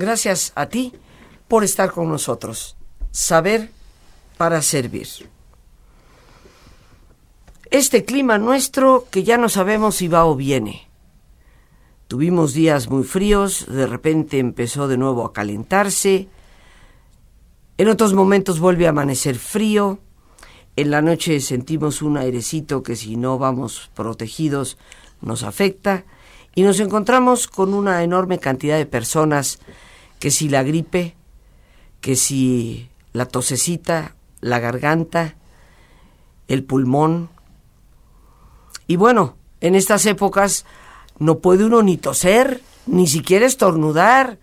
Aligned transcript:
Gracias 0.00 0.52
a 0.54 0.64
ti 0.64 0.94
por 1.46 1.62
estar 1.62 1.92
con 1.92 2.08
nosotros. 2.08 2.74
Saber 3.10 3.70
para 4.38 4.62
servir. 4.62 5.06
Este 7.70 8.06
clima 8.06 8.38
nuestro 8.38 9.06
que 9.10 9.24
ya 9.24 9.36
no 9.36 9.50
sabemos 9.50 9.96
si 9.96 10.08
va 10.08 10.24
o 10.24 10.36
viene. 10.36 10.88
Tuvimos 12.08 12.54
días 12.54 12.88
muy 12.88 13.04
fríos, 13.04 13.66
de 13.68 13.86
repente 13.86 14.38
empezó 14.38 14.88
de 14.88 14.96
nuevo 14.96 15.26
a 15.26 15.34
calentarse, 15.34 16.28
en 17.76 17.88
otros 17.88 18.14
momentos 18.14 18.58
vuelve 18.58 18.86
a 18.86 18.90
amanecer 18.90 19.36
frío, 19.36 19.98
en 20.76 20.90
la 20.90 21.02
noche 21.02 21.40
sentimos 21.40 22.00
un 22.00 22.16
airecito 22.16 22.82
que 22.82 22.96
si 22.96 23.16
no 23.16 23.36
vamos 23.36 23.90
protegidos 23.94 24.78
nos 25.20 25.42
afecta 25.42 26.06
y 26.54 26.62
nos 26.62 26.80
encontramos 26.80 27.46
con 27.46 27.74
una 27.74 28.02
enorme 28.02 28.38
cantidad 28.38 28.78
de 28.78 28.86
personas 28.86 29.60
que 30.20 30.30
si 30.30 30.48
la 30.48 30.62
gripe, 30.62 31.16
que 32.00 32.14
si 32.14 32.88
la 33.12 33.26
tosecita, 33.26 34.14
la 34.40 34.60
garganta, 34.60 35.34
el 36.46 36.62
pulmón. 36.62 37.30
Y 38.86 38.96
bueno, 38.96 39.34
en 39.60 39.74
estas 39.74 40.06
épocas 40.06 40.66
no 41.18 41.38
puede 41.38 41.64
uno 41.64 41.82
ni 41.82 41.96
toser, 41.96 42.62
ni 42.86 43.08
siquiera 43.08 43.46
estornudar, 43.46 44.38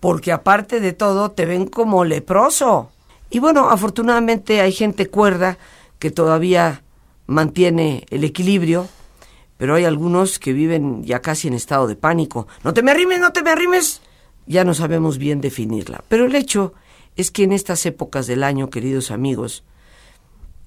porque 0.00 0.32
aparte 0.32 0.80
de 0.80 0.92
todo 0.92 1.30
te 1.30 1.46
ven 1.46 1.66
como 1.66 2.04
leproso. 2.04 2.90
Y 3.30 3.38
bueno, 3.38 3.70
afortunadamente 3.70 4.60
hay 4.60 4.72
gente 4.72 5.08
cuerda 5.08 5.58
que 5.98 6.10
todavía 6.10 6.82
mantiene 7.26 8.04
el 8.10 8.24
equilibrio, 8.24 8.88
pero 9.58 9.76
hay 9.76 9.84
algunos 9.84 10.40
que 10.40 10.52
viven 10.52 11.04
ya 11.04 11.20
casi 11.20 11.46
en 11.46 11.54
estado 11.54 11.86
de 11.86 11.94
pánico. 11.94 12.48
No 12.64 12.74
te 12.74 12.82
me 12.82 12.90
arrimes, 12.90 13.20
no 13.20 13.32
te 13.32 13.42
me 13.42 13.50
arrimes. 13.50 14.00
Ya 14.50 14.64
no 14.64 14.74
sabemos 14.74 15.18
bien 15.18 15.40
definirla. 15.40 16.02
Pero 16.08 16.24
el 16.24 16.34
hecho 16.34 16.74
es 17.14 17.30
que 17.30 17.44
en 17.44 17.52
estas 17.52 17.86
épocas 17.86 18.26
del 18.26 18.42
año, 18.42 18.68
queridos 18.68 19.12
amigos, 19.12 19.62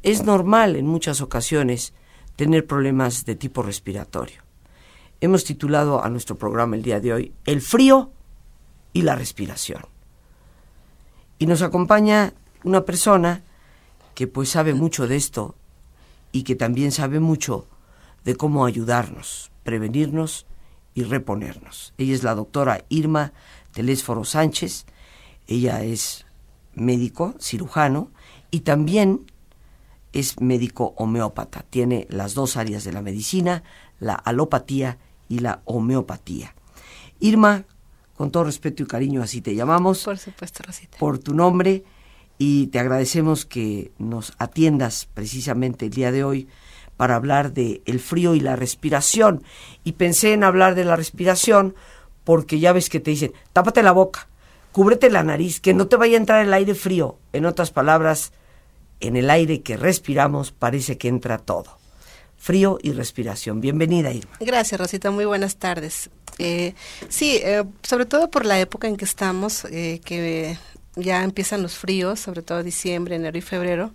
es 0.04 0.24
normal 0.24 0.78
en 0.78 0.88
muchas 0.88 1.20
ocasiones 1.20 1.94
tener 2.38 2.66
problemas 2.66 3.26
de 3.26 3.36
tipo 3.36 3.62
respiratorio. 3.62 4.42
Hemos 5.20 5.44
titulado 5.44 6.02
a 6.02 6.10
nuestro 6.10 6.38
programa 6.38 6.78
el 6.78 6.82
día 6.82 7.02
de 7.02 7.12
hoy 7.12 7.34
El 7.44 7.60
frío 7.60 8.14
y 8.94 9.02
la 9.02 9.16
respiración. 9.16 9.82
Y 11.38 11.46
nos 11.46 11.62
acompaña 11.62 12.32
una 12.64 12.86
persona 12.86 13.44
que 14.16 14.28
pues 14.28 14.48
sabe 14.48 14.74
mucho 14.74 15.08
de 15.08 15.18
esto 15.18 15.56
y 16.32 16.44
que 16.44 16.56
también 16.56 16.94
sabe 16.94 17.20
mucho 17.20 17.68
de 18.24 18.38
cómo 18.38 18.66
ayudarnos, 18.66 19.52
prevenirnos 19.64 20.46
y 20.94 21.04
reponernos. 21.04 21.94
Ella 21.98 22.14
es 22.14 22.24
la 22.24 22.34
doctora 22.34 22.86
Irma 22.88 23.34
Telésforo 23.74 24.24
Sánchez, 24.24 24.86
ella 25.48 25.84
es 25.84 26.26
médico, 26.76 27.36
cirujano 27.40 28.12
y 28.52 28.62
también 28.62 29.26
es 30.14 30.40
médico 30.40 30.94
homeópata. 30.98 31.66
Tiene 31.70 32.08
las 32.10 32.34
dos 32.34 32.56
áreas 32.56 32.84
de 32.84 32.94
la 32.94 33.02
medicina, 33.02 33.64
la 34.00 34.14
alopatía 34.14 34.98
y 35.28 35.40
la 35.40 35.62
homeopatía. 35.66 36.56
Irma, 37.20 37.66
con 38.16 38.32
todo 38.32 38.46
respeto 38.46 38.84
y 38.84 38.86
cariño, 38.86 39.24
así 39.24 39.42
te 39.42 39.56
llamamos. 39.56 40.04
Por 40.04 40.18
supuesto, 40.18 40.64
Rosita. 40.64 40.98
Por 40.98 41.20
tu 41.20 41.34
nombre 41.34 41.84
y 42.38 42.68
te 42.68 42.80
agradecemos 42.80 43.46
que 43.46 43.92
nos 43.98 44.34
atiendas 44.38 45.08
precisamente 45.14 45.86
el 45.86 45.92
día 45.92 46.12
de 46.12 46.24
hoy 46.24 46.48
para 46.98 47.16
hablar 47.16 47.54
de 47.54 47.82
el 47.86 48.00
frío 48.00 48.36
y 48.36 48.40
la 48.40 48.56
respiración. 48.56 49.44
Y 49.84 49.94
pensé 49.94 50.34
en 50.34 50.44
hablar 50.44 50.76
de 50.76 50.86
la 50.86 50.96
respiración 50.96 51.76
porque 52.24 52.60
ya 52.60 52.74
ves 52.74 52.90
que 52.90 53.00
te 53.00 53.12
dicen, 53.12 53.34
tápate 53.52 53.84
la 53.84 53.92
boca, 53.92 54.28
cúbrete 54.72 55.10
la 55.10 55.24
nariz, 55.24 55.60
que 55.60 55.74
no 55.74 55.88
te 55.88 55.96
vaya 55.96 56.18
a 56.18 56.20
entrar 56.20 56.46
el 56.46 56.54
aire 56.54 56.76
frío. 56.76 57.18
En 57.32 57.46
otras 57.46 57.72
palabras, 57.72 58.32
en 59.00 59.16
el 59.16 59.30
aire 59.30 59.62
que 59.62 59.78
respiramos 59.78 60.52
parece 60.52 60.98
que 60.98 61.08
entra 61.08 61.38
todo. 61.38 61.78
Frío 62.38 62.78
y 62.82 62.92
respiración. 62.92 63.62
Bienvenida, 63.62 64.12
Irma. 64.12 64.36
Gracias, 64.40 64.80
Rosita. 64.80 65.12
Muy 65.12 65.26
buenas 65.26 65.58
tardes. 65.58 66.10
Eh, 66.40 66.74
sí, 67.10 67.40
eh, 67.44 67.64
sobre 67.84 68.06
todo 68.06 68.30
por 68.30 68.46
la 68.46 68.60
época 68.60 68.88
en 68.88 68.98
que 68.98 69.06
estamos, 69.06 69.66
eh, 69.66 70.02
que 70.04 70.58
ya 70.96 71.24
empiezan 71.24 71.62
los 71.62 71.76
fríos, 71.76 72.20
sobre 72.20 72.42
todo 72.42 72.64
diciembre, 72.64 73.16
enero 73.16 73.38
y 73.38 73.42
febrero, 73.42 73.92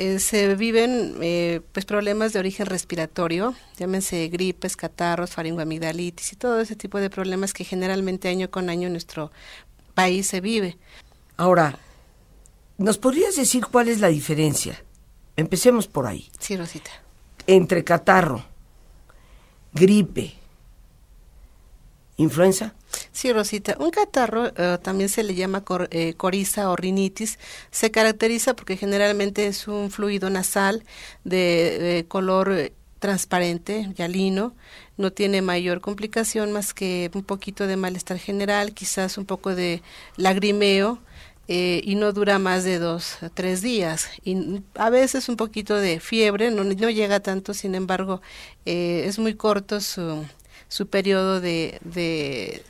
eh, 0.00 0.18
se 0.18 0.54
viven 0.54 1.18
eh, 1.20 1.60
pues 1.72 1.84
problemas 1.84 2.32
de 2.32 2.38
origen 2.38 2.64
respiratorio, 2.64 3.54
llámense 3.76 4.28
gripes, 4.28 4.74
catarros, 4.74 5.32
faringoamigdalitis 5.32 6.32
y 6.32 6.36
todo 6.36 6.58
ese 6.58 6.74
tipo 6.74 6.98
de 6.98 7.10
problemas 7.10 7.52
que 7.52 7.64
generalmente 7.64 8.30
año 8.30 8.50
con 8.50 8.70
año 8.70 8.86
en 8.86 8.94
nuestro 8.94 9.30
país 9.92 10.26
se 10.26 10.40
vive. 10.40 10.78
Ahora, 11.36 11.78
¿nos 12.78 12.96
podrías 12.96 13.36
decir 13.36 13.66
cuál 13.66 13.88
es 13.88 14.00
la 14.00 14.08
diferencia? 14.08 14.82
Empecemos 15.36 15.86
por 15.86 16.06
ahí. 16.06 16.30
Sí, 16.38 16.56
Rosita. 16.56 16.90
Entre 17.46 17.84
catarro, 17.84 18.42
gripe, 19.74 20.32
influenza. 22.20 22.74
Sí, 23.12 23.32
Rosita. 23.32 23.76
Un 23.78 23.90
catarro 23.90 24.52
eh, 24.56 24.78
también 24.82 25.08
se 25.08 25.22
le 25.22 25.34
llama 25.34 25.64
eh, 25.90 26.14
coriza 26.14 26.70
o 26.70 26.76
rinitis. 26.76 27.38
Se 27.70 27.90
caracteriza 27.90 28.54
porque 28.54 28.76
generalmente 28.76 29.46
es 29.46 29.68
un 29.68 29.90
fluido 29.90 30.30
nasal 30.30 30.84
de, 31.24 32.04
color 32.08 32.52
eh, 32.52 32.72
transparente, 32.98 33.90
yalino. 33.96 34.54
No 34.96 35.12
tiene 35.12 35.40
mayor 35.42 35.80
complicación 35.80 36.52
más 36.52 36.74
que 36.74 37.10
un 37.14 37.22
poquito 37.22 37.66
de 37.66 37.76
malestar 37.76 38.18
general, 38.18 38.74
quizás 38.74 39.18
un 39.18 39.24
poco 39.26 39.54
de 39.54 39.82
lagrimeo. 40.16 40.98
y 41.48 41.94
no 41.96 42.12
dura 42.12 42.38
más 42.38 42.62
de 42.62 42.78
dos 42.78 43.18
tres 43.34 43.60
días. 43.60 44.08
Y 44.24 44.62
a 44.74 44.88
veces 44.90 45.28
un 45.28 45.36
poquito 45.36 45.74
de 45.76 45.98
fiebre, 45.98 46.50
no, 46.52 46.62
no 46.62 46.90
llega 46.90 47.18
tanto, 47.20 47.54
sin 47.54 47.74
embargo, 47.74 48.20
es 48.64 49.18
muy 49.18 49.34
corto 49.34 49.80
su, 49.80 50.24
su 50.70 50.88
periodo 50.88 51.42
de, 51.42 52.62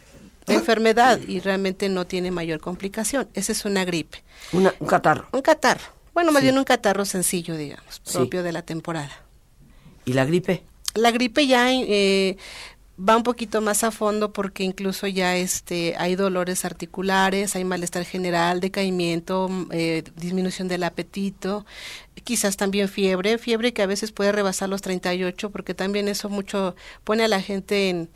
enfermedad 0.49 1.21
y 1.29 1.39
realmente 1.39 1.89
no 1.89 2.09
tiene 2.09 2.33
mayor 2.33 2.59
complicación. 2.59 3.29
Esa 3.35 3.53
es 3.53 3.65
una 3.65 3.85
gripe. 3.85 4.25
un 4.53 4.69
catarro. 4.89 5.29
Un 5.31 5.43
catarro. 5.43 6.01
Bueno, 6.13 6.33
más 6.33 6.43
bien 6.43 6.59
un 6.59 6.65
catarro 6.65 7.05
sencillo, 7.05 7.57
digamos, 7.57 8.01
propio 8.13 8.43
de 8.43 8.51
la 8.51 8.63
temporada. 8.63 9.13
¿Y 10.05 10.15
la 10.15 10.25
gripe? 10.25 10.65
La 10.95 11.13
gripe 11.13 11.47
ya 11.47 11.73
eh, 11.73 12.37
va 12.99 13.17
un 13.17 13.23
poquito 13.23 13.61
más 13.61 13.85
a 13.85 13.91
fondo 13.91 14.33
porque 14.33 14.65
incluso 14.65 15.07
ya 15.07 15.37
este 15.37 15.95
hay 15.99 16.17
dolores 16.17 16.65
articulares, 16.65 17.55
hay 17.55 17.65
malestar 17.65 18.05
general, 18.05 18.61
decaimiento, 18.61 19.49
eh, 19.71 20.03
disminución 20.17 20.67
del 20.67 20.83
apetito, 20.83 21.65
quizás 22.25 22.57
también 22.57 22.89
fiebre, 22.89 23.39
fiebre 23.39 23.73
que 23.73 23.83
a 23.83 23.87
veces 23.87 24.13
puede 24.13 24.33
rebasar 24.33 24.69
los 24.69 24.83
38, 24.83 25.51
porque 25.51 25.75
también 25.75 26.09
eso 26.09 26.29
mucho 26.29 26.75
pone 27.05 27.25
a 27.25 27.29
la 27.29 27.41
gente 27.41 27.91
en 27.91 28.09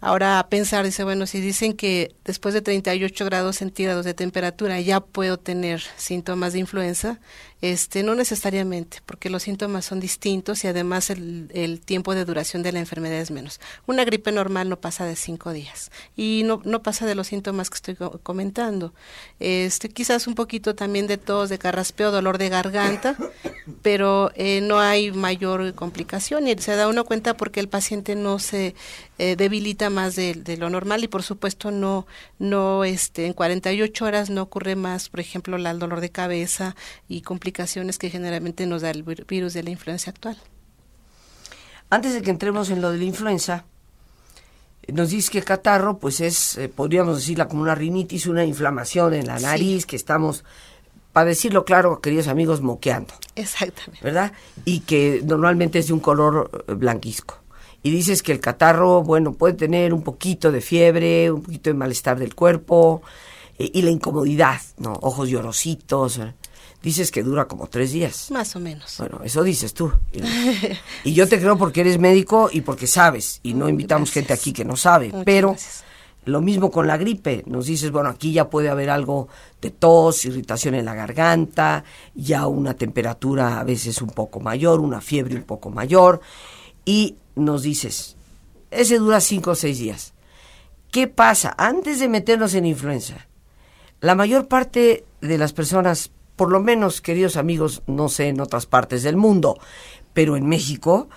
ahora 0.00 0.38
a 0.38 0.48
pensar, 0.48 0.84
dice, 0.84 1.04
bueno, 1.04 1.26
si 1.26 1.40
dicen 1.40 1.74
que 1.74 2.14
después 2.24 2.54
de 2.54 2.62
38 2.62 3.24
grados 3.24 3.56
centígrados 3.56 4.04
de 4.04 4.14
temperatura 4.14 4.80
ya 4.80 5.00
puedo 5.00 5.38
tener 5.38 5.82
síntomas 5.96 6.52
de 6.52 6.60
influenza, 6.60 7.20
este, 7.60 8.04
no 8.04 8.14
necesariamente, 8.14 8.98
porque 9.04 9.30
los 9.30 9.42
síntomas 9.42 9.84
son 9.84 9.98
distintos 9.98 10.62
y 10.62 10.68
además 10.68 11.10
el, 11.10 11.50
el 11.52 11.80
tiempo 11.80 12.14
de 12.14 12.24
duración 12.24 12.62
de 12.62 12.70
la 12.70 12.78
enfermedad 12.78 13.18
es 13.18 13.32
menos. 13.32 13.60
Una 13.86 14.04
gripe 14.04 14.30
normal 14.30 14.68
no 14.68 14.80
pasa 14.80 15.04
de 15.04 15.16
cinco 15.16 15.52
días 15.52 15.90
y 16.16 16.42
no, 16.44 16.60
no 16.64 16.82
pasa 16.82 17.06
de 17.06 17.16
los 17.16 17.26
síntomas 17.26 17.68
que 17.68 17.74
estoy 17.74 17.96
comentando. 18.22 18.94
Este, 19.40 19.88
quizás 19.88 20.26
un 20.28 20.34
poquito 20.36 20.74
también 20.74 21.06
de 21.08 21.18
tos, 21.18 21.48
de 21.48 21.58
carraspeo, 21.58 22.12
dolor 22.12 22.38
de 22.38 22.48
garganta, 22.48 23.16
pero 23.82 24.30
eh, 24.34 24.60
no 24.60 24.80
hay 24.80 25.12
mayor 25.12 25.74
complicación 25.74 26.48
y 26.48 26.56
se 26.58 26.74
da 26.76 26.88
uno 26.88 27.04
cuenta 27.04 27.36
porque 27.36 27.60
el 27.60 27.68
paciente 27.68 28.14
no 28.14 28.38
se 28.38 28.74
eh, 29.18 29.36
debilita 29.36 29.90
más 29.90 30.16
de, 30.16 30.56
lo 30.58 30.70
normal 30.70 31.04
y 31.04 31.08
por 31.08 31.22
supuesto 31.22 31.70
no 31.70 32.06
no 32.38 32.84
este 32.84 33.26
en 33.26 33.32
48 33.32 34.04
horas 34.04 34.30
no 34.30 34.42
ocurre 34.42 34.76
más 34.76 35.08
por 35.08 35.20
ejemplo 35.20 35.56
el 35.56 35.78
dolor 35.78 36.00
de 36.00 36.10
cabeza 36.10 36.74
y 37.08 37.22
complicaciones 37.22 37.98
que 37.98 38.10
generalmente 38.10 38.66
nos 38.66 38.82
da 38.82 38.90
el 38.90 39.02
virus 39.02 39.54
de 39.54 39.62
la 39.62 39.70
influenza 39.70 40.10
actual. 40.10 40.36
Antes 41.90 42.12
de 42.12 42.22
que 42.22 42.30
entremos 42.30 42.70
en 42.70 42.80
lo 42.80 42.90
de 42.90 42.98
la 42.98 43.04
influenza 43.04 43.64
nos 44.88 45.10
dice 45.10 45.30
que 45.30 45.42
catarro 45.42 45.98
pues 45.98 46.20
es 46.20 46.56
eh, 46.56 46.68
podríamos 46.68 47.16
decirla 47.16 47.46
como 47.46 47.62
una 47.62 47.74
rinitis 47.74 48.26
una 48.26 48.44
inflamación 48.44 49.14
en 49.14 49.26
la 49.26 49.38
nariz 49.38 49.84
que 49.84 49.96
estamos 49.96 50.44
para 51.18 51.30
decirlo 51.30 51.64
claro, 51.64 52.00
queridos 52.00 52.28
amigos, 52.28 52.60
moqueando. 52.60 53.12
Exactamente. 53.34 53.98
¿Verdad? 54.04 54.32
Y 54.64 54.80
que 54.80 55.20
normalmente 55.24 55.80
es 55.80 55.88
de 55.88 55.92
un 55.92 55.98
color 55.98 56.48
eh, 56.68 56.74
blanquisco. 56.74 57.40
Y 57.82 57.90
dices 57.90 58.22
que 58.22 58.30
el 58.30 58.38
catarro, 58.38 59.02
bueno, 59.02 59.32
puede 59.32 59.54
tener 59.54 59.92
un 59.92 60.02
poquito 60.02 60.52
de 60.52 60.60
fiebre, 60.60 61.32
un 61.32 61.42
poquito 61.42 61.70
de 61.70 61.74
malestar 61.74 62.20
del 62.20 62.36
cuerpo 62.36 63.02
eh, 63.58 63.68
y 63.74 63.82
la 63.82 63.90
incomodidad, 63.90 64.60
¿no? 64.76 64.92
Ojos 65.02 65.28
llorositos. 65.28 66.18
¿eh? 66.18 66.34
Dices 66.84 67.10
que 67.10 67.24
dura 67.24 67.46
como 67.46 67.66
tres 67.66 67.90
días. 67.90 68.30
Más 68.30 68.54
o 68.54 68.60
menos. 68.60 68.94
Bueno, 68.98 69.20
eso 69.24 69.42
dices 69.42 69.74
tú. 69.74 69.92
Y, 71.02 71.14
yo 71.14 71.28
te 71.28 71.40
creo 71.40 71.58
porque 71.58 71.80
eres 71.80 71.98
médico 71.98 72.48
y 72.52 72.60
porque 72.60 72.86
sabes. 72.86 73.40
Y 73.42 73.54
no 73.54 73.68
invitamos 73.68 74.12
gente 74.12 74.32
aquí 74.32 74.52
que 74.52 74.64
no 74.64 74.76
sabe. 74.76 75.12
pero 75.24 75.56
Lo 76.24 76.40
mismo 76.40 76.70
con 76.70 76.86
la 76.86 76.98
gripe, 76.98 77.42
nos 77.46 77.66
dices, 77.66 77.90
bueno, 77.90 78.10
aquí 78.10 78.32
ya 78.32 78.50
puede 78.50 78.68
haber 78.68 78.90
algo 78.90 79.28
de 79.62 79.70
tos, 79.70 80.24
irritación 80.26 80.74
en 80.74 80.84
la 80.84 80.94
garganta, 80.94 81.84
ya 82.14 82.46
una 82.46 82.74
temperatura 82.74 83.60
a 83.60 83.64
veces 83.64 84.02
un 84.02 84.10
poco 84.10 84.40
mayor, 84.40 84.80
una 84.80 85.00
fiebre 85.00 85.36
un 85.36 85.44
poco 85.44 85.70
mayor, 85.70 86.20
y 86.84 87.16
nos 87.34 87.62
dices, 87.62 88.16
ese 88.70 88.98
dura 88.98 89.20
cinco 89.20 89.52
o 89.52 89.54
seis 89.54 89.78
días. 89.78 90.12
¿Qué 90.90 91.06
pasa? 91.06 91.54
Antes 91.56 92.00
de 92.00 92.08
meternos 92.08 92.54
en 92.54 92.66
influenza, 92.66 93.26
la 94.00 94.14
mayor 94.14 94.48
parte 94.48 95.04
de 95.20 95.38
las 95.38 95.52
personas, 95.52 96.10
por 96.36 96.50
lo 96.50 96.60
menos, 96.60 97.00
queridos 97.00 97.36
amigos, 97.36 97.82
no 97.86 98.08
sé 98.08 98.28
en 98.28 98.40
otras 98.40 98.66
partes 98.66 99.02
del 99.02 99.16
mundo, 99.16 99.58
pero 100.12 100.36
en 100.36 100.46
México, 100.46 101.08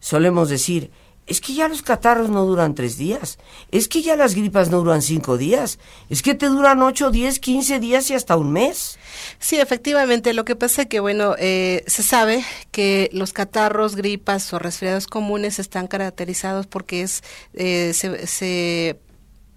solemos 0.00 0.48
decir, 0.48 0.90
es 1.26 1.40
que 1.40 1.54
ya 1.54 1.68
los 1.68 1.82
catarros 1.82 2.30
no 2.30 2.44
duran 2.44 2.74
tres 2.74 2.96
días. 2.96 3.38
Es 3.70 3.88
que 3.88 4.02
ya 4.02 4.16
las 4.16 4.34
gripas 4.34 4.70
no 4.70 4.78
duran 4.78 5.02
cinco 5.02 5.36
días. 5.36 5.78
Es 6.10 6.20
que 6.20 6.34
te 6.34 6.46
duran 6.46 6.82
ocho, 6.82 7.10
diez, 7.10 7.38
quince 7.38 7.78
días 7.78 8.10
y 8.10 8.14
hasta 8.14 8.36
un 8.36 8.52
mes. 8.52 8.98
Sí, 9.38 9.58
efectivamente. 9.60 10.34
Lo 10.34 10.44
que 10.44 10.56
pasa 10.56 10.82
es 10.82 10.88
que, 10.88 11.00
bueno, 11.00 11.34
eh, 11.38 11.84
se 11.86 12.02
sabe 12.02 12.44
que 12.72 13.08
los 13.12 13.32
catarros, 13.32 13.94
gripas 13.94 14.52
o 14.52 14.58
resfriados 14.58 15.06
comunes 15.06 15.58
están 15.58 15.86
caracterizados 15.86 16.66
porque 16.66 17.02
es 17.02 17.22
eh, 17.54 17.92
se, 17.94 18.26
se 18.26 18.98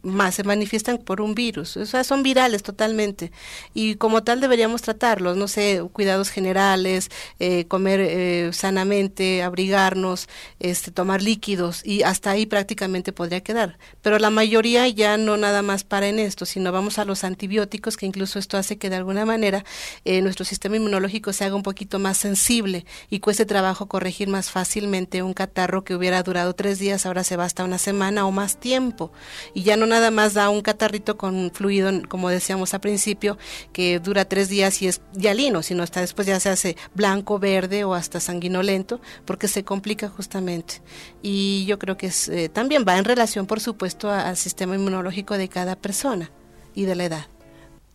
más 0.06 0.36
se 0.36 0.44
manifiestan 0.44 1.00
por 1.00 1.20
un 1.20 1.36
virus, 1.36 1.78
o 1.78 1.86
sea, 1.86 2.04
son 2.04 2.24
virales 2.24 2.64
totalmente. 2.64 3.32
Y 3.74 3.96
como 3.96 4.24
tal 4.24 4.40
deberíamos 4.40 4.82
tratarlos, 4.82 5.36
no 5.36 5.48
sé, 5.48 5.84
cuidados 5.92 6.30
generales, 6.30 7.10
eh, 7.40 7.66
comer 7.66 8.00
eh, 8.02 8.50
sanamente, 8.54 9.44
abrigarnos, 9.44 10.30
este, 10.60 10.92
tomar 10.92 11.22
líquidos 11.22 11.86
y 11.86 12.04
hasta 12.04 12.32
ahí 12.32 12.46
prácticamente 12.46 13.12
podría 13.12 13.42
quedar. 13.42 13.78
Pero 14.02 14.20
la 14.20 14.30
mayoría 14.30 14.88
ya 14.88 15.18
no 15.18 15.38
nada 15.38 15.62
más 15.62 15.84
para 15.84 16.08
en 16.08 16.20
esto, 16.20 16.46
sino 16.46 16.72
vamos 16.72 17.00
a 17.00 17.06
los 17.06 17.24
antibióticos, 17.24 17.98
que 17.98 18.06
incluso 18.06 18.40
esto 18.40 18.58
hace 18.58 18.78
que 18.78 18.90
de 18.90 18.98
alguna 18.98 19.26
manera 19.26 19.66
eh, 20.06 20.22
nuestro 20.22 20.46
sistema 20.46 20.78
inmunológico 20.78 21.34
se 21.34 21.46
haga 21.46 21.56
un 21.56 21.64
poquito 21.64 22.00
más 22.00 22.18
sensible 22.18 22.86
y 23.10 23.20
cueste 23.20 23.46
trabajo 23.46 23.88
corregir 23.88 24.28
más 24.28 24.52
fácilmente 24.52 25.24
un 25.24 25.34
catarro 25.34 25.84
que 25.84 25.96
hubiera 25.96 26.22
durado 26.24 26.54
tres 26.54 26.80
días, 26.80 27.06
ahora 27.06 27.24
se 27.24 27.38
va 27.38 27.46
hasta 27.46 27.64
una 27.64 27.78
semana 27.78 28.26
o 28.26 28.32
más 28.32 28.60
tiempo. 28.60 29.12
Y 29.54 29.64
ya 29.64 29.78
no 29.78 29.86
nada 29.96 30.12
más 30.12 30.34
da 30.34 30.50
un 30.50 30.60
catarrito 30.60 31.16
con 31.16 31.52
fluido, 31.54 31.90
como 32.10 32.28
decíamos 32.28 32.74
al 32.74 32.82
principio, 32.82 33.38
que 33.72 34.00
dura 34.00 34.26
tres 34.26 34.50
días 34.50 34.82
y 34.82 34.88
es 34.88 35.02
ya 35.14 35.34
lino, 35.34 35.64
sino 35.64 35.84
hasta 35.84 36.02
después 36.02 36.28
ya 36.28 36.38
se 36.42 36.50
hace 36.50 36.76
blanco, 36.94 37.40
verde 37.40 37.86
o 37.86 37.94
hasta 37.94 38.20
sanguinolento, 38.20 39.00
porque 39.24 39.48
se 39.48 39.64
complica 39.64 40.10
justamente. 40.10 40.82
Y 41.22 41.64
yo 41.66 41.80
creo 41.80 41.96
que 41.96 42.12
eh, 42.30 42.50
también 42.50 42.84
va 42.86 42.98
en 42.98 43.06
relación, 43.06 43.48
por 43.48 43.62
supuesto, 43.62 44.10
al 44.12 44.36
sistema 44.36 44.76
inmunológico 44.76 45.38
de 45.38 45.48
cada 45.48 45.78
persona 45.78 46.30
y 46.74 46.84
de 46.84 46.96
la 46.96 47.06
edad. 47.06 47.28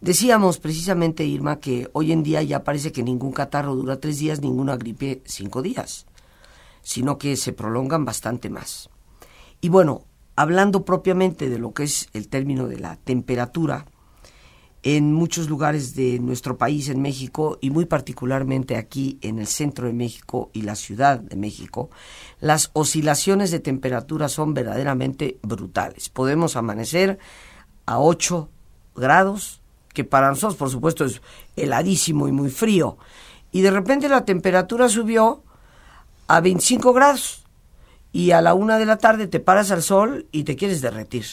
Decíamos 0.01 0.59
precisamente, 0.59 1.25
Irma, 1.25 1.61
que 1.61 1.91
hoy 1.93 2.13
en 2.13 2.23
día 2.23 2.43
ya 2.43 2.65
parece 2.65 2.93
que 2.93 3.03
ningún 3.03 3.33
catarro 3.33 3.75
dura 3.77 4.01
tres 4.01 4.19
días, 4.19 4.41
ninguna 4.41 4.79
gripe 4.79 5.21
cinco 5.27 5.61
días, 5.61 6.07
sino 6.81 7.19
que 7.19 7.37
se 7.37 7.53
prolongan 7.53 8.07
bastante 8.07 8.49
más. 8.49 8.89
Y 9.61 9.69
bueno, 9.69 10.07
hablando 10.41 10.87
propiamente 10.87 11.51
de 11.51 11.59
lo 11.59 11.75
que 11.75 11.83
es 11.83 12.09
el 12.15 12.29
término 12.29 12.67
de 12.67 12.79
la 12.79 12.97
temperatura, 12.97 13.85
en 14.83 15.13
muchos 15.13 15.51
lugares 15.51 15.95
de 15.95 16.19
nuestro 16.19 16.57
país, 16.57 16.89
en 16.89 17.03
México, 17.03 17.59
y 17.61 17.69
muy 17.69 17.85
particularmente 17.85 18.77
aquí 18.77 19.19
en 19.21 19.39
el 19.39 19.47
centro 19.47 19.87
de 19.87 19.93
México 19.93 20.49
y 20.55 20.63
la 20.63 20.77
Ciudad 20.77 21.21
de 21.21 21.37
México, 21.37 21.91
las 22.41 22.71
oscilaciones 22.73 23.51
de 23.51 23.61
temperatura 23.61 24.31
son 24.31 24.55
verdaderamente 24.55 25.39
brutales. 25.43 26.09
Podemos 26.09 26.57
amanecer 26.57 27.19
a 27.85 28.01
8 28.01 28.49
grados, 28.97 29.61
que 29.93 30.05
para 30.05 30.31
nosotros, 30.31 30.57
por 30.57 30.71
supuesto, 30.71 31.05
es 31.05 31.21
heladísimo 31.55 32.29
y 32.29 32.33
muy 32.33 32.49
frío, 32.49 32.97
y 33.53 33.61
de 33.61 33.73
repente 33.73 34.09
la 34.09 34.25
temperatura 34.25 34.89
subió 34.89 35.43
a 36.29 36.41
25 36.41 36.95
grados 36.95 37.40
y 38.13 38.33
a 38.33 38.41
la 38.41 38.55
una 38.55 38.79
de 38.79 38.87
la 38.87 38.99
tarde 38.99 39.27
te 39.27 39.41
paras 39.41 39.71
al 39.71 39.83
sol 39.83 40.27
y 40.33 40.45
te 40.45 40.57
quieres 40.57 40.81
derretir. 40.81 41.25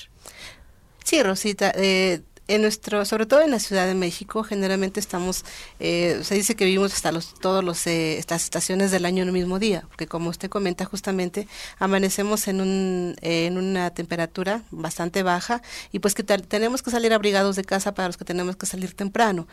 Sí, 1.03 1.23
Rosita, 1.23 1.71
eh, 1.75 2.21
en 2.47 2.61
nuestro, 2.61 3.03
sobre 3.05 3.25
todo 3.25 3.41
en 3.41 3.51
la 3.51 3.59
Ciudad 3.59 3.87
de 3.87 3.93
México, 3.93 4.43
generalmente 4.43 4.99
estamos, 4.99 5.43
eh, 5.79 6.21
se 6.23 6.35
dice 6.35 6.55
que 6.55 6.65
vivimos 6.65 6.93
hasta 6.93 7.11
los, 7.11 7.33
todos 7.33 7.63
los, 7.63 7.85
eh, 7.87 8.17
estas 8.17 8.43
estaciones 8.43 8.91
del 8.91 9.05
año 9.05 9.23
en 9.23 9.29
el 9.29 9.33
mismo 9.33 9.59
día, 9.59 9.83
porque 9.89 10.07
como 10.07 10.29
usted 10.29 10.49
comenta 10.49 10.85
justamente, 10.85 11.47
amanecemos 11.79 12.47
en, 12.47 12.61
un, 12.61 13.15
en 13.21 13.57
una 13.57 13.91
temperatura 13.91 14.63
bastante 14.71 15.23
baja 15.23 15.61
y 15.91 15.99
pues 15.99 16.13
que 16.13 16.23
tenemos 16.23 16.81
que 16.81 16.91
salir 16.91 17.13
abrigados 17.13 17.55
de 17.55 17.63
casa 17.63 17.93
para 17.93 18.07
los 18.07 18.17
que 18.17 18.25
tenemos 18.25 18.55
que 18.55 18.65
salir 18.65 18.93
temprano, 18.93 19.47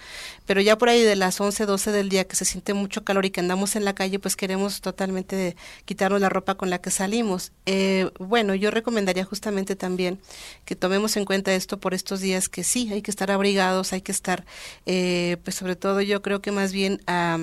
pero 0.47 0.61
ya 0.61 0.79
por 0.79 0.89
ahí 0.89 1.03
de 1.03 1.17
las 1.17 1.41
11, 1.41 1.67
12 1.67 1.93
del 1.93 2.09
día 2.09 2.25
que 2.25 2.37
se 2.37 2.45
siente 2.45 2.75
mucho 2.75 3.05
calor 3.05 3.25
y 3.25 3.31
que 3.31 3.41
andamos 3.41 3.77
en 3.77 3.85
la 3.85 3.95
calle, 3.95 4.19
pues 4.19 4.37
queremos 4.37 4.81
totalmente 4.81 5.57
quitarnos 5.85 6.21
la 6.21 6.29
ropa 6.29 6.55
con 6.55 6.71
la 6.71 6.81
que 6.81 6.91
salimos. 6.91 7.53
Eh, 7.67 8.11
bueno, 8.19 8.55
yo 8.55 8.71
recomendaría 8.71 9.25
justamente 9.25 9.77
también 9.77 10.21
que 10.65 10.77
tomemos 10.77 11.17
en 11.17 11.25
cuenta 11.25 11.55
esto 11.55 11.79
por 11.81 11.95
estos 11.95 12.21
días 12.21 12.49
que 12.49 12.65
sí, 12.65 12.84
hay 12.93 13.03
que 13.03 13.11
estar 13.11 13.31
abrigados, 13.31 13.93
hay 13.93 14.01
que 14.01 14.13
estar, 14.13 14.45
eh, 14.87 15.37
pues 15.45 15.57
sobre 15.57 15.77
todo 15.77 16.01
yo 16.01 16.23
creo 16.23 16.41
que 16.41 16.53
más 16.53 16.73
bien 16.73 17.01
a, 17.07 17.39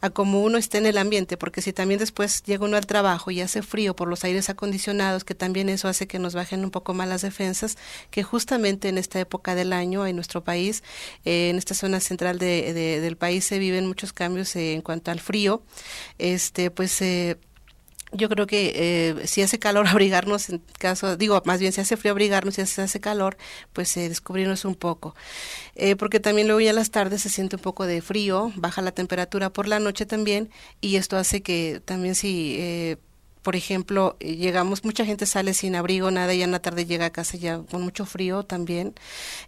a 0.00 0.10
como 0.10 0.42
uno 0.42 0.58
esté 0.58 0.78
en 0.78 0.86
el 0.86 0.98
ambiente, 0.98 1.36
porque 1.36 1.62
si 1.62 1.72
también 1.72 1.98
después 1.98 2.42
llega 2.44 2.64
uno 2.64 2.76
al 2.76 2.86
trabajo 2.86 3.30
y 3.30 3.40
hace 3.40 3.62
frío 3.62 3.96
por 3.96 4.08
los 4.08 4.24
aires 4.24 4.48
acondicionados, 4.50 5.24
que 5.24 5.34
también 5.34 5.68
eso 5.68 5.88
hace 5.88 6.06
que 6.06 6.18
nos 6.18 6.34
bajen 6.34 6.64
un 6.64 6.70
poco 6.70 6.94
más 6.94 7.08
las 7.08 7.22
defensas, 7.22 7.76
que 8.10 8.22
justamente 8.22 8.88
en 8.88 8.98
esta 8.98 9.20
época 9.20 9.54
del 9.54 9.72
año 9.72 10.06
en 10.06 10.16
nuestro 10.16 10.44
país, 10.44 10.82
eh, 11.24 11.50
en 11.50 11.56
esta 11.56 11.74
zona 11.74 12.00
central 12.00 12.38
de, 12.38 12.72
del 12.74 13.16
país 13.16 13.44
se 13.44 13.58
viven 13.58 13.86
muchos 13.86 14.12
cambios 14.12 14.54
en 14.56 14.82
cuanto 14.82 15.10
al 15.10 15.20
frío, 15.20 15.62
este 16.18 16.70
pues 16.70 17.00
eh, 17.02 17.38
yo 18.12 18.28
creo 18.28 18.46
que 18.46 18.72
eh, 19.20 19.26
si 19.26 19.42
hace 19.42 19.58
calor 19.58 19.86
abrigarnos, 19.88 20.48
en 20.50 20.62
caso, 20.78 21.16
digo, 21.16 21.42
más 21.44 21.60
bien 21.60 21.72
si 21.72 21.80
hace 21.80 21.96
frío 21.96 22.12
abrigarnos, 22.12 22.54
si 22.54 22.62
hace 22.62 23.00
calor, 23.00 23.36
pues 23.72 23.96
eh, 23.96 24.08
descubrirnos 24.08 24.64
un 24.64 24.74
poco. 24.74 25.14
Eh, 25.74 25.96
porque 25.96 26.20
también 26.20 26.46
luego 26.46 26.60
ya 26.60 26.72
las 26.72 26.90
tardes 26.90 27.22
se 27.22 27.28
siente 27.28 27.56
un 27.56 27.62
poco 27.62 27.86
de 27.86 28.02
frío, 28.02 28.52
baja 28.56 28.82
la 28.82 28.92
temperatura 28.92 29.52
por 29.52 29.68
la 29.68 29.78
noche 29.80 30.06
también, 30.06 30.50
y 30.80 30.96
esto 30.96 31.16
hace 31.16 31.42
que 31.42 31.80
también 31.84 32.14
si... 32.14 32.56
Eh, 32.58 32.96
por 33.42 33.54
ejemplo, 33.54 34.18
llegamos, 34.18 34.84
mucha 34.84 35.04
gente 35.04 35.24
sale 35.24 35.54
sin 35.54 35.76
abrigo, 35.76 36.10
nada, 36.10 36.34
y 36.34 36.42
en 36.42 36.50
la 36.50 36.58
tarde 36.58 36.84
llega 36.84 37.06
a 37.06 37.10
casa 37.10 37.36
ya 37.36 37.60
con 37.70 37.80
mucho 37.80 38.04
frío 38.04 38.42
también. 38.42 38.92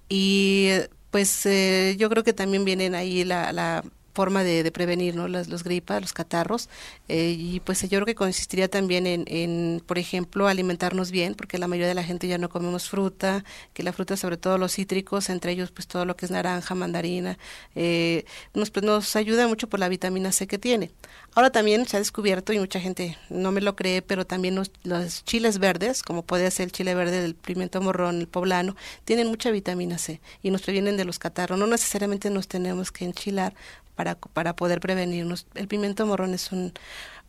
Y 0.09 0.69
pues 1.11 1.47
eh, 1.47 1.97
yo 1.99 2.09
creo 2.09 2.23
que 2.23 2.33
también 2.33 2.65
vienen 2.65 2.95
ahí 2.95 3.25
la, 3.25 3.53
la 3.53 3.83
forma 4.19 4.43
de, 4.43 4.69
prevenir 4.73 5.15
los, 5.15 5.63
gripas, 5.63 6.01
los 6.03 6.13
catarros. 6.13 6.69
Eh, 7.07 7.37
y 7.39 7.61
pues 7.61 7.83
yo 7.83 7.99
creo 7.99 8.05
que 8.05 8.17
consistiría 8.17 8.67
también 8.67 9.07
en, 9.07 9.81
por 9.87 9.97
ejemplo, 9.97 10.49
alimentarnos 10.49 11.13
bien, 11.13 11.37
porque 11.37 11.57
la 11.57 11.69
mayoría 11.69 11.87
de 11.87 11.95
la 11.95 12.03
gente 12.03 12.27
ya 12.27 12.37
no 12.37 12.49
comemos 12.49 12.89
fruta, 12.89 13.45
que 13.75 13.85
la 13.85 13.93
fruta, 13.93 14.17
sobre 14.17 14.37
todo 14.37 14.59
los 14.59 14.73
cítricos, 14.73 15.31
entre 15.31 15.53
ellos 15.53 15.71
pues 15.71 15.87
todo 15.87 16.05
lo 16.05 16.17
que 16.17 16.27
es 16.27 16.33
naranja, 16.33 16.75
mandarina, 16.75 17.39
eh, 17.77 18.25
nos, 18.55 18.71
pues, 18.71 19.15
ayuda 19.15 19.47
mucho 19.47 19.69
por 19.69 19.79
la 19.79 19.89
vitamina 19.89 20.33
C 20.33 20.49
que 20.49 20.59
tiene. 20.59 20.91
Ahora 21.37 21.51
también 21.51 21.87
se 21.87 21.97
ha 21.97 22.01
descubierto, 22.01 22.53
y 22.53 22.59
mucha 22.59 22.81
gente 22.81 23.17
no 23.31 23.53
me 23.53 23.61
lo 23.61 23.77
cree, 23.77 24.03
pero 24.03 24.27
también 24.27 24.57
los, 24.57 24.73
los 24.83 25.25
chiles 25.25 25.61
verdes, 25.61 26.03
como 26.03 26.23
puede 26.23 26.51
ser 26.51 26.65
el 26.65 26.73
chile 26.73 26.93
verde 26.97 27.23
del 27.23 27.37
pimiento 27.37 27.81
morrón, 27.81 28.19
el 28.19 28.27
poblano, 28.27 28.75
tienen 29.05 29.29
mucha 29.29 29.53
vitamina 29.53 29.97
C 29.97 30.21
y 30.43 30.51
nos 30.51 30.63
previenen 30.63 30.97
de 30.97 31.05
los 31.05 31.21
catarros. 31.21 31.57
No 31.57 31.69
necesariamente 31.69 32.31
nos 32.31 32.49
tenemos 32.49 32.91
que 32.91 33.05
enchilar 33.05 33.55
para, 33.99 34.15
para 34.15 34.55
poder 34.55 34.79
prevenirnos. 34.79 35.49
El 35.57 35.67
pimiento 35.67 36.07
morrón 36.07 36.33
es 36.33 36.53
un, 36.53 36.73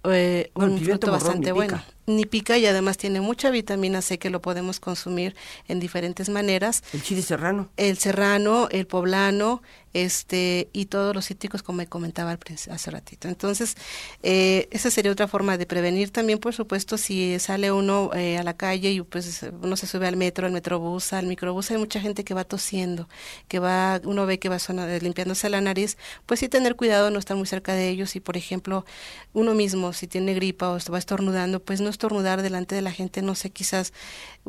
eh, 0.04 0.52
un 0.54 0.80
fruto 0.80 1.12
bastante 1.12 1.52
bueno. 1.52 1.82
Ni 2.10 2.26
pica 2.26 2.58
y 2.58 2.66
además 2.66 2.98
tiene 2.98 3.22
mucha 3.22 3.52
vitamina 3.52 4.02
C 4.02 4.18
que 4.18 4.32
lo 4.32 4.42
podemos 4.42 4.80
consumir 4.80 5.36
en 5.68 5.80
diferentes 5.80 6.28
maneras. 6.28 6.84
El 6.92 7.04
chile 7.04 7.22
serrano. 7.22 7.70
El 7.78 8.00
serrano, 8.00 8.68
el 8.72 8.88
poblano, 8.88 9.62
este 9.94 10.70
y 10.74 10.86
todos 10.86 11.16
los 11.16 11.26
cítricos 11.26 11.64
como 11.64 11.78
me 11.78 11.88
comentaba 11.88 12.38
hace 12.72 12.92
ratito. 12.92 13.28
Entonces, 13.28 13.76
eh, 14.24 14.68
esa 14.72 14.92
sería 14.92 15.12
otra 15.12 15.28
forma 15.28 15.58
de 15.58 15.66
prevenir 15.66 16.12
también, 16.12 16.40
por 16.40 16.54
supuesto, 16.54 16.98
si 16.98 17.38
sale 17.40 17.72
uno 17.72 18.12
eh, 18.14 18.38
a 18.38 18.44
la 18.44 18.56
calle 18.56 18.92
y 18.92 19.02
pues 19.02 19.46
uno 19.62 19.76
se 19.76 19.88
sube 19.88 20.08
al 20.08 20.18
metro, 20.18 20.46
al 20.46 20.52
metrobús, 20.52 21.14
al 21.14 21.28
microbús, 21.28 21.72
hay 21.72 21.78
mucha 21.78 22.00
gente 22.00 22.24
que 22.24 22.34
va 22.34 22.44
tosiendo, 22.44 23.08
que 23.48 23.60
va, 23.60 24.02
uno 24.04 24.26
ve 24.26 24.40
que 24.40 24.50
va 24.50 24.58
limpiándose 25.02 25.50
la 25.50 25.62
nariz, 25.62 25.98
pues 26.26 26.40
sí 26.40 26.50
tener 26.50 26.76
cuidado, 26.76 27.10
no 27.12 27.20
estar 27.20 27.38
muy 27.38 27.48
cerca 27.48 27.74
de 27.74 27.90
ellos 27.90 28.16
y, 28.16 28.20
por 28.20 28.38
ejemplo, 28.38 28.86
uno 29.34 29.54
mismo, 29.54 29.94
si 29.94 30.08
tiene 30.08 30.34
gripa 30.34 30.70
o 30.70 30.78
va 30.92 30.98
estornudando, 30.98 31.60
pues 31.60 31.82
no 31.82 31.90
estornudar 32.00 32.42
delante 32.42 32.76
de 32.76 32.82
la 32.82 32.94
gente, 32.94 33.22
no 33.22 33.36
sé, 33.36 33.50
quizás 33.50 33.92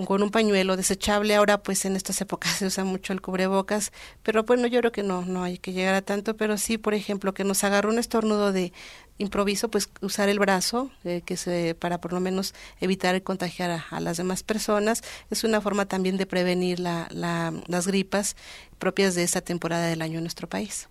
con 0.07 0.23
un 0.23 0.30
pañuelo 0.30 0.76
desechable, 0.76 1.35
ahora 1.35 1.61
pues 1.61 1.85
en 1.85 1.97
estas 1.97 2.21
épocas 2.21 2.52
se 2.59 2.66
usa 2.66 2.85
mucho 2.85 3.12
el 3.12 3.21
cubrebocas, 3.21 3.90
pero 4.23 4.45
bueno, 4.45 4.69
yo 4.69 4.78
creo 4.78 4.92
que 4.92 5.02
no, 5.02 5.23
no 5.23 5.42
hay 5.42 5.59
que 5.59 5.73
llegar 5.73 5.95
a 5.95 6.02
tanto, 6.02 6.37
pero 6.37 6.57
sí, 6.57 6.78
por 6.78 6.95
ejemplo, 6.95 7.35
que 7.35 7.42
nos 7.42 7.64
agarre 7.64 7.88
un 7.88 7.99
estornudo 7.99 8.52
de 8.52 8.73
improviso, 9.19 9.69
pues 9.69 9.90
usar 10.00 10.28
el 10.28 10.38
brazo, 10.38 10.90
eh, 11.04 11.23
que 11.25 11.37
se, 11.37 11.75
para 11.75 12.00
por 12.00 12.12
lo 12.12 12.21
menos 12.21 12.54
evitar 12.80 13.21
contagiar 13.23 13.83
a, 13.90 14.00
las 14.00 14.16
demás 14.16 14.42
personas. 14.42 15.02
Es 15.28 15.45
una 15.45 15.61
forma 15.61 15.85
también 15.87 16.16
de 16.16 16.25
prevenir 16.25 16.80
la, 16.80 17.09
las 17.11 17.87
gripas 17.87 18.35
propias 18.78 19.14
de 19.14 19.25
esta 19.25 19.42
temporada 19.42 19.88
del 19.88 20.00
año 20.00 20.19
en 20.19 20.25
nuestro 20.25 20.49
país. 20.49 20.88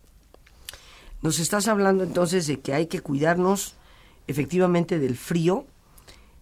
Nos 1.23 1.39
estás 1.39 1.67
hablando 1.67 2.03
entonces 2.03 2.45
de 2.45 2.59
que 2.59 2.73
hay 2.73 2.85
que 2.85 2.99
cuidarnos 2.99 3.73
efectivamente 4.27 4.99
del 4.99 5.17
frío, 5.17 5.65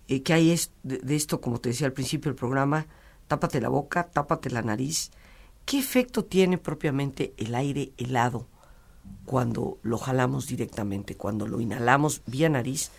eh, 0.07 0.23
que 0.23 0.33
hay 0.33 0.51
es, 0.51 0.71
de, 0.83 1.15
esto, 1.15 1.41
como 1.41 1.59
te 1.59 1.69
decía 1.69 1.87
al 1.87 1.93
principio 1.93 2.31
del 2.31 2.37
programa, 2.37 2.87
tápate 3.27 3.59
la 3.61 3.69
boca, 3.69 4.07
tápate 4.07 4.49
la 4.49 4.61
nariz. 4.61 5.11
¿Qué 5.65 5.77
efecto 5.77 6.23
tiene 6.23 6.57
propiamente 6.57 7.33
el 7.37 7.53
aire 7.55 7.91
helado 7.97 8.47
cuando 9.25 9.79
lo 9.83 9.97
jalamos 9.97 10.47
directamente, 10.47 11.15
cuando 11.15 11.47
lo 11.47 11.59
inhalamos 11.59 12.21
vía 12.25 12.49
nariz 12.49 12.91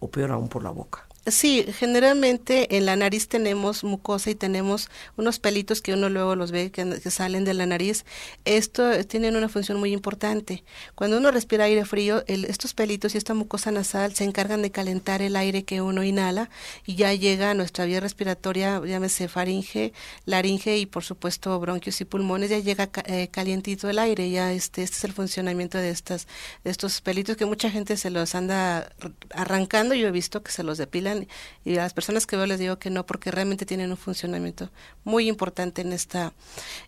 o 0.00 0.10
peor 0.10 0.32
aún 0.32 0.48
por 0.48 0.62
la 0.62 0.70
boca? 0.70 1.05
Sí, 1.28 1.66
generalmente 1.76 2.76
en 2.76 2.86
la 2.86 2.94
nariz 2.94 3.26
tenemos 3.26 3.82
mucosa 3.82 4.30
y 4.30 4.36
tenemos 4.36 4.88
unos 5.16 5.40
pelitos 5.40 5.82
que 5.82 5.92
uno 5.92 6.08
luego 6.08 6.36
los 6.36 6.52
ve 6.52 6.70
que, 6.70 7.00
salen 7.10 7.44
de 7.44 7.52
la 7.52 7.66
nariz. 7.66 8.04
Esto 8.44 9.04
tienen 9.06 9.34
una 9.34 9.48
función 9.48 9.80
muy 9.80 9.92
importante. 9.92 10.62
Cuando 10.94 11.18
uno 11.18 11.32
respira 11.32 11.64
aire 11.64 11.84
frío, 11.84 12.22
estos 12.28 12.74
pelitos 12.74 13.16
y 13.16 13.18
esta 13.18 13.34
mucosa 13.34 13.72
nasal 13.72 14.14
se 14.14 14.22
encargan 14.22 14.62
de 14.62 14.70
calentar 14.70 15.20
el 15.20 15.34
aire 15.34 15.64
que 15.64 15.80
uno 15.80 16.04
inhala 16.04 16.48
y 16.84 16.94
ya 16.94 17.12
llega 17.12 17.50
a 17.50 17.54
nuestra 17.54 17.86
vía 17.86 17.98
respiratoria, 17.98 18.80
llámese 18.86 19.26
faringe, 19.26 19.92
laringe 20.26 20.78
y 20.78 20.86
por 20.86 21.02
supuesto 21.02 21.58
bronquios 21.58 22.00
y 22.00 22.04
pulmones, 22.04 22.50
ya 22.50 22.60
llega 22.60 22.88
eh, 23.06 23.26
calientito 23.32 23.90
el 23.90 23.98
aire. 23.98 24.30
Ya 24.30 24.52
este, 24.52 24.84
este 24.84 24.98
es 24.98 25.04
el 25.04 25.12
funcionamiento 25.12 25.78
de 25.78 25.90
estas, 25.90 26.28
de 26.62 26.70
estos 26.70 27.00
pelitos 27.00 27.36
que 27.36 27.46
mucha 27.46 27.68
gente 27.68 27.96
se 27.96 28.10
los 28.10 28.36
anda 28.36 28.92
arrancando. 29.30 29.96
Yo 29.96 30.06
he 30.06 30.12
visto 30.12 30.44
que 30.44 30.52
se 30.52 30.62
los 30.62 30.78
depilan 30.78 31.15
y 31.64 31.76
a 31.76 31.82
las 31.82 31.94
personas 31.94 32.26
que 32.26 32.36
veo 32.36 32.46
les 32.46 32.58
digo 32.58 32.78
que 32.78 32.90
no 32.90 33.06
porque 33.06 33.30
realmente 33.30 33.66
tienen 33.66 33.90
un 33.90 33.96
funcionamiento 33.96 34.70
muy 35.04 35.28
importante 35.28 35.82
en 35.82 35.92
esta 35.92 36.32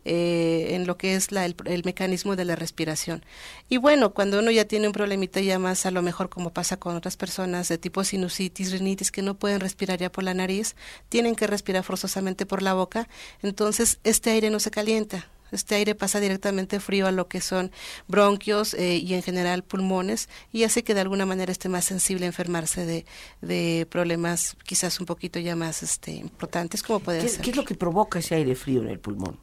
eh, 0.05 0.69
en 0.71 0.87
lo 0.87 0.97
que 0.97 1.15
es 1.15 1.33
la, 1.33 1.45
el, 1.47 1.83
mecanismo 1.85 2.37
de 2.37 2.45
la 2.45 2.57
respiración. 2.57 3.25
Y 3.69 3.77
bueno 3.79 4.13
cuando 4.13 4.39
uno 4.39 4.51
ya 4.51 4.65
tiene 4.65 4.87
un 4.87 4.93
problemita 4.93 5.41
ya 5.41 5.59
más 5.59 5.87
a 5.87 5.91
lo 5.91 6.03
mejor 6.03 6.29
como 6.29 6.51
pasa 6.51 6.77
con 6.79 6.97
otras 6.97 7.17
personas 7.17 7.69
de 7.69 7.79
tipo 7.79 8.05
sinusitis 8.05 8.73
rinitis 8.73 9.11
que 9.11 9.23
no 9.23 9.35
pueden 9.35 9.61
respirar 9.61 9.99
ya 9.99 10.11
por 10.11 10.25
la 10.25 10.35
nariz 10.35 10.77
tienen 11.09 11.35
que 11.37 11.47
respirar 11.47 11.85
forzosamente 11.85 12.47
por 12.47 12.63
la 12.63 12.75
boca 12.75 13.09
entonces 13.43 13.99
este 14.05 14.31
aire 14.31 14.51
no 14.51 14.61
se 14.61 14.71
calienta 14.71 15.29
este 15.53 15.75
aire 15.75 15.95
pasa 15.95 16.21
directamente 16.21 16.81
frío 16.81 17.07
a 17.07 17.13
lo 17.13 17.29
que 17.29 17.41
son 17.41 17.71
bronquios 18.07 18.75
eh, 18.75 18.97
y 18.97 19.15
en 19.15 19.23
general 19.23 19.63
pulmones 19.63 20.29
y 20.53 20.65
hace 20.65 20.85
que 20.85 20.95
de 20.95 21.01
alguna 21.01 21.27
manera 21.27 21.53
esté 21.53 21.69
más 21.69 21.85
sensible 21.85 22.25
a 22.25 22.29
enfermarse 22.29 22.87
de, 22.87 23.07
de 23.41 23.87
problemas 23.91 24.57
quizás 24.65 25.01
un 25.01 25.07
poquito 25.07 25.39
ya 25.39 25.57
más 25.57 25.83
este, 25.83 26.13
importantes 26.13 26.83
como 26.83 27.01
puede 27.01 27.21
¿Qué, 27.21 27.29
ser. 27.29 27.41
¿Qué 27.41 27.51
es 27.51 27.57
lo 27.57 27.65
que 27.65 27.75
provoca 27.75 28.19
ese 28.19 28.35
aire 28.35 28.55
frío 28.55 28.83
en 28.83 28.89
el 28.89 28.99
pulmón? 28.99 29.39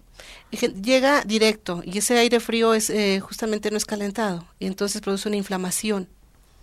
Llega 0.81 1.23
directo 1.23 1.81
y 1.83 1.97
ese 1.97 2.17
aire 2.17 2.39
frío 2.39 2.73
es 2.73 2.89
eh, 2.89 3.19
justamente 3.19 3.69
no 3.71 3.77
es 3.77 3.85
calentado 3.85 4.47
y 4.59 4.67
entonces 4.67 5.01
produce 5.01 5.27
una 5.27 5.37
inflamación 5.37 6.07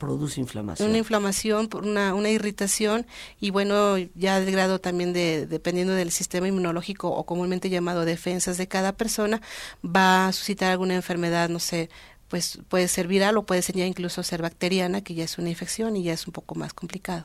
produce 0.03 0.41
inflamación. 0.41 0.89
Una 0.89 0.99
inflamación, 0.99 1.71
una, 1.81 2.13
una 2.13 2.29
irritación 2.29 3.07
y 3.41 3.51
bueno, 3.51 3.97
ya 4.17 4.41
del 4.41 4.51
grado 4.51 4.81
también 4.81 5.13
de, 5.13 5.47
dependiendo 5.47 5.93
del 5.93 6.11
sistema 6.11 6.49
inmunológico 6.49 7.09
o 7.09 7.25
comúnmente 7.25 7.71
llamado 7.71 8.05
defensas 8.05 8.59
de 8.59 8.67
cada 8.67 8.93
persona, 8.95 9.41
va 9.85 10.27
a 10.27 10.33
suscitar 10.33 10.73
alguna 10.73 10.97
enfermedad, 10.97 11.49
no 11.49 11.61
sé, 11.61 11.89
pues 12.27 12.59
puede 12.69 12.89
ser 12.89 13.07
viral 13.07 13.37
o 13.37 13.45
puede 13.45 13.63
ser 13.63 13.77
ya 13.77 13.87
incluso 13.87 14.25
ser 14.25 14.43
bacteriana, 14.43 15.03
que 15.03 15.15
ya 15.15 15.23
es 15.23 15.39
una 15.39 15.51
infección 15.51 15.95
y 15.95 16.03
ya 16.03 16.15
es 16.15 16.27
un 16.27 16.33
poco 16.33 16.57
más 16.57 16.75
complicado. 16.75 17.25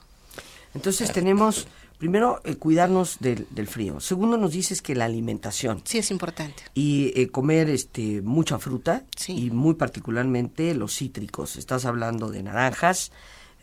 Entonces 0.75 1.11
tenemos 1.11 1.65
Primero, 1.97 2.41
eh, 2.43 2.55
cuidarnos 2.55 3.17
del, 3.19 3.67
frío. 3.67 3.99
Segundo, 3.99 4.37
nos 4.37 4.51
dices 4.51 4.83
que 4.83 4.93
la 4.93 5.05
alimentación. 5.05 5.81
Sí, 5.83 5.97
es 5.97 6.11
importante. 6.11 6.63
Y 6.75 7.11
eh, 7.19 7.29
comer 7.29 7.69
este, 7.69 8.21
mucha 8.21 8.59
fruta 8.59 9.03
y 9.27 9.49
muy 9.49 9.73
particularmente 9.73 10.75
los 10.75 10.95
cítricos. 10.95 11.55
Estás 11.55 11.85
hablando 11.85 12.29
de 12.29 12.43
naranjas, 12.43 13.11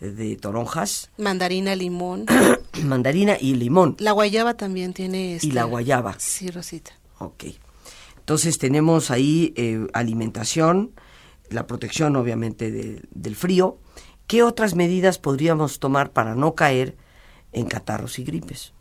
eh, 0.00 0.08
de 0.08 0.34
toronjas. 0.34 1.10
Mandarina, 1.16 1.76
limón. 1.76 2.26
Mandarina 2.82 3.36
y 3.40 3.54
limón. 3.54 3.94
La 4.00 4.10
guayaba 4.10 4.54
también 4.54 4.94
tiene... 4.94 5.38
y 5.40 5.52
la 5.52 5.60
este, 5.60 5.70
guayaba. 5.70 6.16
Sí, 6.18 6.50
Rosita. 6.50 6.90
Ok. 7.18 7.44
Entonces 8.18 8.58
tenemos 8.58 9.12
ahí 9.12 9.54
alimentación, 9.92 10.92
la 11.50 11.66
protección 11.66 12.16
obviamente 12.16 12.72
del 13.10 13.36
frío. 13.36 13.78
¿Qué 14.26 14.42
otras 14.42 14.74
medidas 14.74 15.18
podríamos 15.18 15.78
tomar 15.78 16.10
para 16.10 16.34
no 16.34 16.54
caer 16.54 16.96
en 17.54 17.66
catarros 17.66 18.18
y 18.18 18.24
gripes. 18.24 18.72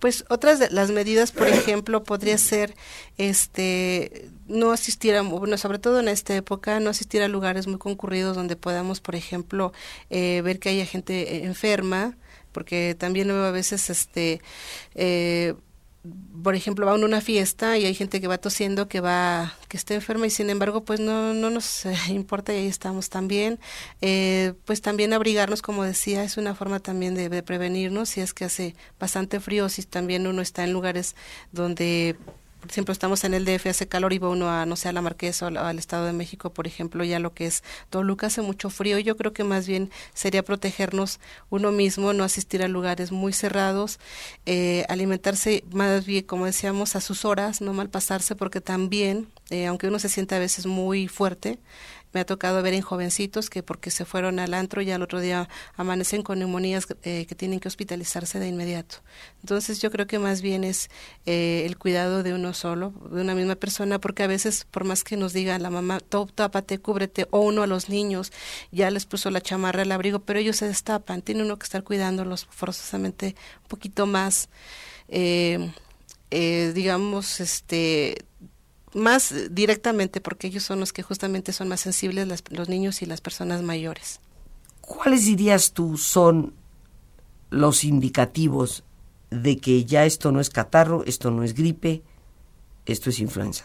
Pues 0.00 0.24
otras 0.30 0.58
de 0.58 0.70
las 0.70 0.90
medidas, 0.90 1.30
por 1.30 1.46
ejemplo, 1.46 2.02
podría 2.02 2.38
ser 2.38 2.74
este 3.18 4.30
no 4.46 4.72
asistir 4.72 5.14
a, 5.14 5.20
bueno, 5.20 5.58
sobre 5.58 5.78
todo 5.78 6.00
en 6.00 6.08
esta 6.08 6.34
época, 6.34 6.80
no 6.80 6.88
asistir 6.88 7.22
a 7.22 7.28
lugares 7.28 7.66
muy 7.66 7.78
concurridos 7.78 8.34
donde 8.34 8.56
podamos, 8.56 9.00
por 9.00 9.14
ejemplo, 9.14 9.74
eh, 10.08 10.40
ver 10.42 10.58
que 10.58 10.70
haya 10.70 10.86
gente 10.86 11.44
enferma, 11.44 12.16
porque 12.50 12.96
también 12.98 13.30
a 13.30 13.50
veces 13.50 13.90
este 13.90 14.40
eh, 14.94 15.54
por 16.42 16.54
ejemplo, 16.54 16.86
va 16.86 16.92
a 16.92 16.94
una 16.94 17.20
fiesta 17.20 17.76
y 17.76 17.84
hay 17.84 17.94
gente 17.94 18.20
que 18.20 18.26
va 18.26 18.38
tosiendo, 18.38 18.88
que 18.88 19.00
va, 19.00 19.54
que 19.68 19.76
está 19.76 19.94
enferma 19.94 20.26
y 20.26 20.30
sin 20.30 20.48
embargo, 20.48 20.82
pues 20.82 20.98
no, 20.98 21.34
no 21.34 21.50
nos 21.50 21.84
importa 22.08 22.54
y 22.54 22.56
ahí 22.56 22.66
estamos 22.66 23.10
también. 23.10 23.58
Eh, 24.00 24.54
pues 24.64 24.80
también 24.80 25.12
abrigarnos, 25.12 25.60
como 25.60 25.84
decía, 25.84 26.24
es 26.24 26.38
una 26.38 26.54
forma 26.54 26.80
también 26.80 27.14
de, 27.14 27.28
de, 27.28 27.42
prevenirnos 27.42 28.08
si 28.10 28.22
es 28.22 28.32
que 28.32 28.46
hace 28.46 28.74
bastante 28.98 29.40
frío, 29.40 29.68
si 29.68 29.82
también 29.82 30.26
uno 30.26 30.40
está 30.40 30.64
en 30.64 30.72
lugares 30.72 31.16
donde 31.52 32.16
por 32.60 32.70
ejemplo, 32.70 32.92
estamos 32.92 33.24
en 33.24 33.34
el 33.34 33.44
DF, 33.44 33.66
hace 33.66 33.88
calor 33.88 34.12
y 34.12 34.18
va 34.18 34.28
uno 34.28 34.50
a, 34.50 34.66
no 34.66 34.76
sé, 34.76 34.88
a 34.88 34.92
la 34.92 35.00
Marquesa 35.00 35.46
o 35.46 35.58
al 35.58 35.78
Estado 35.78 36.06
de 36.06 36.12
México, 36.12 36.50
por 36.50 36.66
ejemplo, 36.66 37.02
ya 37.04 37.18
lo 37.18 37.32
que 37.32 37.46
es 37.46 37.64
Toluca 37.88 38.26
hace 38.26 38.42
mucho 38.42 38.70
frío. 38.70 38.98
Yo 38.98 39.16
creo 39.16 39.32
que 39.32 39.44
más 39.44 39.66
bien 39.66 39.90
sería 40.14 40.44
protegernos 40.44 41.20
uno 41.48 41.72
mismo, 41.72 42.12
no 42.12 42.22
asistir 42.22 42.62
a 42.62 42.68
lugares 42.68 43.12
muy 43.12 43.32
cerrados, 43.32 43.98
eh, 44.46 44.84
alimentarse 44.88 45.64
más 45.72 46.04
bien, 46.04 46.24
como 46.24 46.46
decíamos, 46.46 46.96
a 46.96 47.00
sus 47.00 47.24
horas, 47.24 47.60
no 47.60 47.72
mal 47.72 47.88
pasarse, 47.88 48.36
porque 48.36 48.60
también, 48.60 49.28
eh, 49.50 49.66
aunque 49.66 49.88
uno 49.88 49.98
se 49.98 50.08
sienta 50.08 50.36
a 50.36 50.38
veces 50.38 50.66
muy 50.66 51.08
fuerte, 51.08 51.58
me 52.12 52.20
ha 52.20 52.26
tocado 52.26 52.62
ver 52.62 52.74
en 52.74 52.82
jovencitos 52.82 53.50
que 53.50 53.62
porque 53.62 53.90
se 53.90 54.04
fueron 54.04 54.38
al 54.38 54.54
antro 54.54 54.82
y 54.82 54.90
al 54.90 55.02
otro 55.02 55.20
día 55.20 55.48
amanecen 55.76 56.22
con 56.22 56.38
neumonías 56.38 56.86
eh, 57.02 57.26
que 57.26 57.34
tienen 57.34 57.60
que 57.60 57.68
hospitalizarse 57.68 58.38
de 58.38 58.48
inmediato. 58.48 58.96
Entonces 59.42 59.80
yo 59.80 59.90
creo 59.90 60.06
que 60.06 60.18
más 60.18 60.42
bien 60.42 60.64
es 60.64 60.90
eh, 61.26 61.62
el 61.66 61.78
cuidado 61.78 62.22
de 62.22 62.34
uno 62.34 62.54
solo, 62.54 62.92
de 63.10 63.20
una 63.20 63.34
misma 63.34 63.54
persona, 63.54 64.00
porque 64.00 64.22
a 64.22 64.26
veces 64.26 64.66
por 64.70 64.84
más 64.84 65.04
que 65.04 65.16
nos 65.16 65.32
diga 65.32 65.58
la 65.58 65.70
mamá, 65.70 66.00
tápate, 66.00 66.78
cúbrete, 66.78 67.26
o 67.30 67.40
uno 67.40 67.62
a 67.62 67.66
los 67.66 67.88
niños 67.88 68.32
ya 68.70 68.90
les 68.90 69.06
puso 69.06 69.30
la 69.30 69.40
chamarra, 69.40 69.82
el 69.82 69.92
abrigo, 69.92 70.20
pero 70.20 70.38
ellos 70.38 70.56
se 70.56 70.66
destapan, 70.66 71.22
tiene 71.22 71.42
uno 71.42 71.58
que 71.58 71.64
estar 71.64 71.84
cuidándolos 71.84 72.46
forzosamente 72.50 73.36
un 73.62 73.68
poquito 73.68 74.06
más. 74.06 74.48
Eh, 75.08 75.72
digamos, 76.74 77.40
este, 77.40 78.24
más 78.94 79.34
directamente 79.50 80.20
porque 80.20 80.48
ellos 80.48 80.64
son 80.64 80.80
los 80.80 80.92
que 80.92 81.02
justamente 81.02 81.52
son 81.52 81.68
más 81.68 81.80
sensibles, 81.80 82.42
los 82.50 82.68
niños 82.68 83.02
y 83.02 83.06
las 83.06 83.20
personas 83.20 83.62
mayores. 83.62 84.20
¿Cuáles 84.80 85.24
dirías 85.24 85.72
tú 85.72 85.96
son 85.96 86.54
los 87.50 87.84
indicativos 87.84 88.84
de 89.30 89.58
que 89.58 89.84
ya 89.84 90.04
esto 90.04 90.32
no 90.32 90.40
es 90.40 90.50
catarro, 90.50 91.04
esto 91.06 91.30
no 91.30 91.44
es 91.44 91.54
gripe, 91.54 92.02
esto 92.86 93.10
es 93.10 93.20
influenza? 93.20 93.64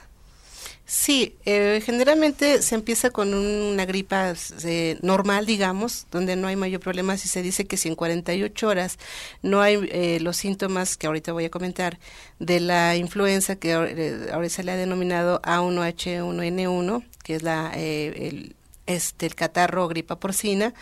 Sí, 0.87 1.35
eh, 1.45 1.81
generalmente 1.83 2.61
se 2.61 2.75
empieza 2.75 3.09
con 3.09 3.33
una 3.33 3.85
gripa 3.85 4.35
eh, 4.63 4.99
normal, 5.01 5.47
digamos, 5.47 6.05
donde 6.11 6.35
no 6.35 6.47
hay 6.47 6.55
mayor 6.55 6.79
problema. 6.79 7.17
Si 7.17 7.27
se 7.27 7.41
dice 7.41 7.65
que 7.65 7.75
si 7.75 7.87
en 7.89 7.95
48 7.95 8.67
horas 8.67 8.99
no 9.41 9.61
hay 9.61 9.79
eh, 9.91 10.19
los 10.21 10.37
síntomas 10.37 10.95
que 10.95 11.07
ahorita 11.07 11.33
voy 11.33 11.45
a 11.45 11.49
comentar 11.49 11.97
de 12.39 12.59
la 12.59 12.95
influenza, 12.97 13.55
que 13.55 13.73
ahora 13.73 14.49
se 14.49 14.63
le 14.63 14.73
ha 14.73 14.75
denominado 14.75 15.41
A1H1N1, 15.41 17.03
que 17.23 17.35
es 17.35 17.41
la, 17.43 17.71
el 17.73 18.55
este 18.85 19.25
el 19.25 19.35
catarro 19.35 19.85
o 19.85 19.87
gripa 19.87 20.19
porcina, 20.19 20.73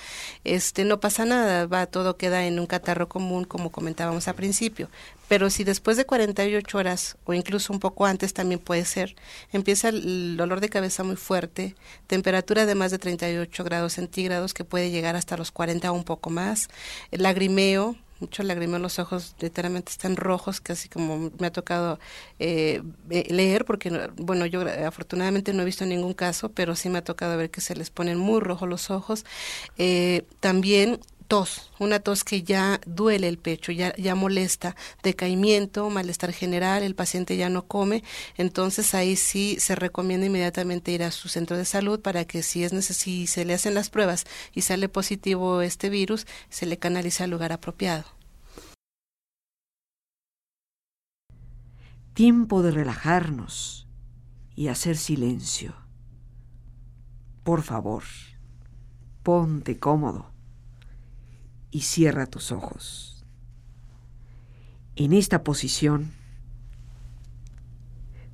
este 0.43 0.85
no 0.85 0.99
pasa 0.99 1.25
nada, 1.25 1.67
va 1.67 1.85
todo 1.85 2.17
queda 2.17 2.45
en 2.45 2.59
un 2.59 2.65
catarro 2.65 3.07
común 3.07 3.45
como 3.45 3.71
comentábamos 3.71 4.27
al 4.27 4.35
principio. 4.35 4.89
Pero 5.27 5.49
si 5.49 5.63
después 5.63 5.97
de 5.97 6.05
48 6.05 6.77
horas 6.77 7.17
o 7.25 7.33
incluso 7.33 7.73
un 7.73 7.79
poco 7.79 8.05
antes 8.05 8.33
también 8.33 8.59
puede 8.59 8.85
ser, 8.85 9.15
empieza 9.51 9.89
el 9.89 10.37
dolor 10.37 10.59
de 10.59 10.69
cabeza 10.69 11.03
muy 11.03 11.15
fuerte, 11.15 11.75
temperatura 12.07 12.65
de 12.65 12.75
más 12.75 12.91
de 12.91 12.99
38 12.99 13.63
grados 13.63 13.93
centígrados 13.93 14.53
que 14.53 14.63
puede 14.63 14.91
llegar 14.91 15.15
hasta 15.15 15.37
los 15.37 15.51
40 15.51 15.91
o 15.91 15.95
un 15.95 16.03
poco 16.03 16.29
más, 16.29 16.67
el 17.11 17.23
lagrimeo, 17.23 17.95
mucho 18.23 18.43
lagrimeo, 18.43 18.79
los 18.79 18.99
ojos 18.99 19.35
literalmente 19.39 19.91
están 19.91 20.15
rojos, 20.15 20.61
casi 20.61 20.87
como 20.87 21.31
me 21.39 21.47
ha 21.47 21.51
tocado 21.51 21.99
eh, 22.39 22.81
leer, 23.09 23.65
porque, 23.65 24.09
bueno, 24.15 24.45
yo 24.45 24.61
afortunadamente 24.85 25.53
no 25.53 25.61
he 25.61 25.65
visto 25.65 25.85
ningún 25.85 26.13
caso, 26.13 26.49
pero 26.49 26.75
sí 26.75 26.89
me 26.89 26.99
ha 26.99 27.03
tocado 27.03 27.37
ver 27.37 27.49
que 27.49 27.59
se 27.59 27.75
les 27.75 27.89
ponen 27.89 28.17
muy 28.17 28.39
rojos 28.39 28.69
los 28.69 28.89
ojos. 28.89 29.25
Eh, 29.77 30.25
también 30.39 30.99
tos, 31.27 31.71
una 31.79 31.99
tos 31.99 32.23
que 32.23 32.43
ya 32.43 32.79
duele 32.85 33.27
el 33.27 33.37
pecho, 33.37 33.71
ya, 33.71 33.95
ya 33.95 34.15
molesta, 34.15 34.75
decaimiento, 35.01 35.89
malestar 35.89 36.33
general, 36.33 36.83
el 36.83 36.95
paciente 36.95 37.37
ya 37.37 37.49
no 37.49 37.65
come, 37.65 38.03
entonces 38.37 38.93
ahí 38.93 39.15
sí 39.15 39.57
se 39.59 39.75
recomienda 39.75 40.27
inmediatamente 40.27 40.91
ir 40.91 41.03
a 41.03 41.11
su 41.11 41.29
centro 41.29 41.57
de 41.57 41.65
salud 41.65 41.99
para 41.99 42.25
que 42.25 42.43
si 42.43 42.63
es 42.63 42.73
si 42.85 43.27
se 43.27 43.45
le 43.45 43.53
hacen 43.53 43.73
las 43.73 43.89
pruebas 43.89 44.25
y 44.53 44.61
sale 44.61 44.89
positivo 44.89 45.61
este 45.61 45.89
virus, 45.89 46.27
se 46.49 46.65
le 46.65 46.77
canalice 46.77 47.23
al 47.23 47.29
lugar 47.29 47.51
apropiado. 47.51 48.05
Tiempo 52.13 52.61
de 52.61 52.71
relajarnos 52.71 53.87
y 54.55 54.67
hacer 54.67 54.97
silencio. 54.97 55.75
Por 57.43 57.63
favor, 57.63 58.03
ponte 59.23 59.79
cómodo 59.79 60.32
y 61.73 61.81
cierra 61.81 62.27
tus 62.27 62.51
ojos. 62.51 63.25
En 64.95 65.11
esta 65.11 65.43
posición, 65.43 66.11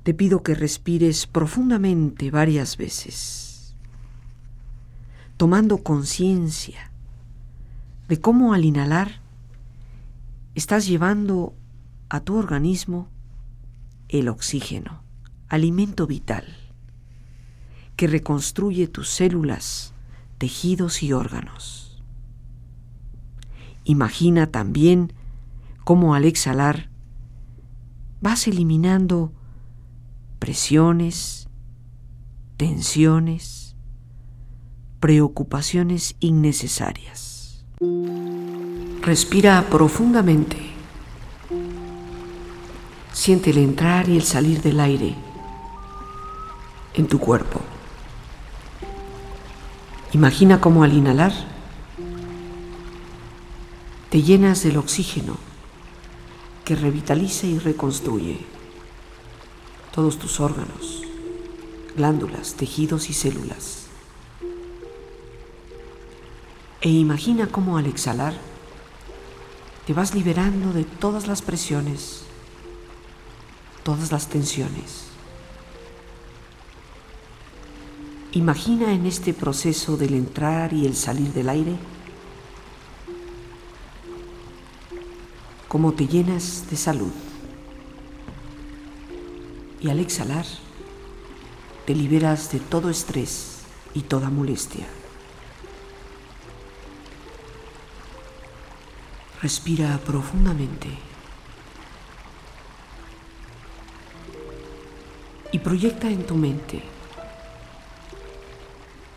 te 0.02 0.12
pido 0.12 0.42
que 0.42 0.54
respires 0.54 1.26
profundamente 1.26 2.30
varias 2.30 2.76
veces, 2.76 3.74
tomando 5.38 5.78
conciencia 5.78 6.90
de 8.08 8.20
cómo 8.20 8.52
al 8.52 8.66
inhalar 8.66 9.22
estás 10.54 10.86
llevando 10.86 11.54
a 12.10 12.20
tu 12.20 12.36
organismo 12.36 13.08
el 14.10 14.28
oxígeno, 14.28 15.02
alimento 15.48 16.06
vital, 16.06 16.44
que 17.96 18.06
reconstruye 18.06 18.86
tus 18.86 19.08
células, 19.08 19.94
tejidos 20.36 21.02
y 21.02 21.14
órganos. 21.14 21.89
Imagina 23.90 24.46
también 24.46 25.12
cómo 25.82 26.14
al 26.14 26.24
exhalar 26.24 26.90
vas 28.20 28.46
eliminando 28.46 29.32
presiones, 30.38 31.48
tensiones, 32.56 33.74
preocupaciones 35.00 36.14
innecesarias. 36.20 37.64
Respira 39.02 39.66
profundamente. 39.68 40.56
Siente 43.12 43.50
el 43.50 43.58
entrar 43.58 44.08
y 44.08 44.16
el 44.16 44.22
salir 44.22 44.62
del 44.62 44.78
aire 44.78 45.16
en 46.94 47.08
tu 47.08 47.18
cuerpo. 47.18 47.60
Imagina 50.12 50.60
cómo 50.60 50.84
al 50.84 50.92
inhalar 50.92 51.32
te 54.10 54.22
llenas 54.22 54.64
del 54.64 54.76
oxígeno 54.76 55.36
que 56.64 56.74
revitaliza 56.74 57.46
y 57.46 57.60
reconstruye 57.60 58.40
todos 59.94 60.18
tus 60.18 60.40
órganos, 60.40 61.04
glándulas, 61.96 62.54
tejidos 62.54 63.08
y 63.08 63.12
células. 63.12 63.86
E 66.80 66.88
imagina 66.88 67.46
cómo 67.46 67.78
al 67.78 67.86
exhalar 67.86 68.34
te 69.86 69.92
vas 69.92 70.12
liberando 70.12 70.72
de 70.72 70.82
todas 70.84 71.28
las 71.28 71.40
presiones, 71.40 72.22
todas 73.84 74.10
las 74.10 74.28
tensiones. 74.28 75.04
Imagina 78.32 78.92
en 78.92 79.06
este 79.06 79.34
proceso 79.34 79.96
del 79.96 80.14
entrar 80.14 80.72
y 80.72 80.86
el 80.86 80.96
salir 80.96 81.32
del 81.32 81.48
aire 81.48 81.76
cómo 85.70 85.92
te 85.92 86.08
llenas 86.08 86.68
de 86.68 86.76
salud. 86.76 87.12
Y 89.80 89.88
al 89.88 90.00
exhalar, 90.00 90.44
te 91.86 91.94
liberas 91.94 92.50
de 92.50 92.58
todo 92.58 92.90
estrés 92.90 93.60
y 93.94 94.00
toda 94.00 94.30
molestia. 94.30 94.84
Respira 99.40 99.96
profundamente 100.04 100.88
y 105.52 105.58
proyecta 105.60 106.10
en 106.10 106.26
tu 106.26 106.34
mente 106.34 106.82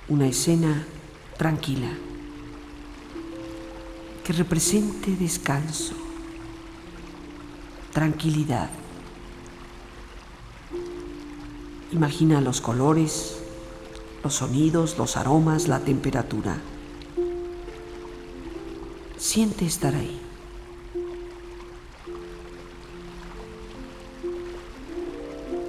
una 0.07 0.27
escena 0.27 0.85
tranquila 1.35 1.89
que 4.23 4.33
represente 4.33 5.15
descanso, 5.15 6.02
tranquilidad. 7.93 8.69
Imagina 11.91 12.41
los 12.41 12.59
colores, 12.59 13.39
los 14.23 14.33
sonidos, 14.33 14.97
los 14.97 15.15
aromas, 15.15 15.67
la 15.67 15.79
temperatura. 15.79 16.57
Siente 19.17 19.65
estar 19.65 19.93
ahí. 19.93 20.19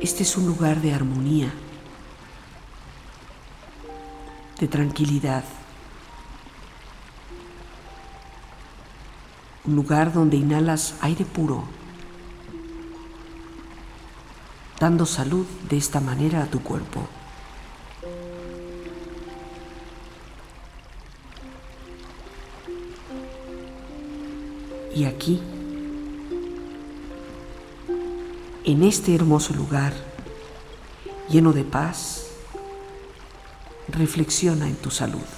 Este 0.01 0.23
es 0.23 0.37
un 0.37 0.47
lugar 0.47 0.81
de 0.81 0.95
armonía, 0.95 1.53
de 4.61 4.69
tranquilidad. 4.69 5.45
Un 9.67 9.77
lugar 9.77 10.13
donde 10.13 10.37
inhalas 10.39 10.95
aire 11.01 11.25
puro 11.25 11.84
dando 14.85 15.07
salud 15.07 15.47
de 15.71 15.79
esta 15.79 15.99
manera 15.99 16.43
a 16.43 16.47
tu 16.47 16.63
cuerpo. 16.63 17.01
Y 24.95 25.07
aquí, 25.07 25.41
en 28.65 28.83
este 28.83 29.15
hermoso 29.15 29.55
lugar, 29.55 29.95
lleno 31.31 31.55
de 31.55 31.65
paz, 31.65 32.27
reflexiona 33.89 34.69
en 34.69 34.77
tu 34.77 34.91
salud. 34.91 35.31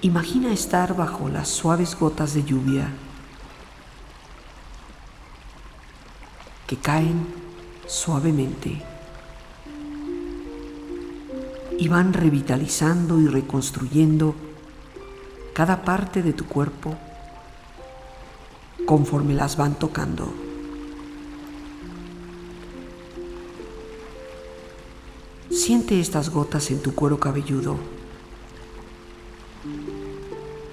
Imagina 0.00 0.52
estar 0.52 0.96
bajo 0.96 1.28
las 1.28 1.48
suaves 1.48 1.96
gotas 1.96 2.34
de 2.34 2.42
lluvia 2.42 2.92
caen 6.76 7.26
suavemente 7.86 8.82
y 11.78 11.88
van 11.88 12.12
revitalizando 12.12 13.18
y 13.20 13.26
reconstruyendo 13.26 14.34
cada 15.52 15.82
parte 15.84 16.22
de 16.22 16.32
tu 16.32 16.46
cuerpo 16.46 16.94
conforme 18.86 19.34
las 19.34 19.56
van 19.56 19.74
tocando. 19.74 20.32
Siente 25.50 26.00
estas 26.00 26.30
gotas 26.30 26.70
en 26.70 26.80
tu 26.82 26.94
cuero 26.94 27.20
cabelludo 27.20 27.76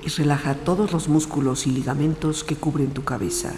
y 0.04 0.10
relaja 0.10 0.56
todos 0.56 0.92
los 0.92 1.10
músculos 1.10 1.68
y 1.68 1.72
ligamentos 1.72 2.44
que 2.44 2.56
cubren 2.56 2.92
tu 2.94 3.04
cabeza. 3.04 3.54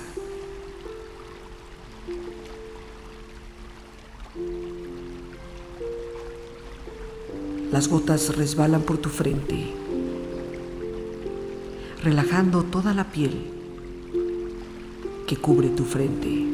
Las 7.71 7.87
gotas 7.87 8.35
resbalan 8.35 8.81
por 8.81 8.97
tu 8.97 9.09
frente, 9.09 9.73
relajando 12.03 12.63
toda 12.63 12.93
la 12.93 13.05
piel 13.11 13.49
que 15.25 15.37
cubre 15.37 15.69
tu 15.69 15.85
frente. 15.85 16.45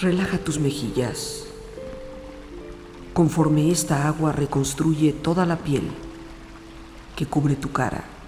Relaja 0.00 0.38
tus 0.38 0.58
mejillas 0.58 1.40
conforme 3.12 3.70
esta 3.70 4.08
agua 4.08 4.32
reconstruye 4.32 5.12
toda 5.12 5.44
la 5.44 5.58
piel 5.58 5.82
que 7.16 7.26
cubre 7.26 7.54
tu 7.54 7.70
cara. 7.70 8.19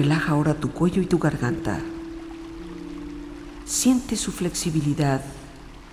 Relaja 0.00 0.32
ahora 0.32 0.54
tu 0.54 0.70
cuello 0.70 1.02
y 1.02 1.04
tu 1.04 1.18
garganta. 1.18 1.78
Siente 3.66 4.16
su 4.16 4.32
flexibilidad 4.32 5.20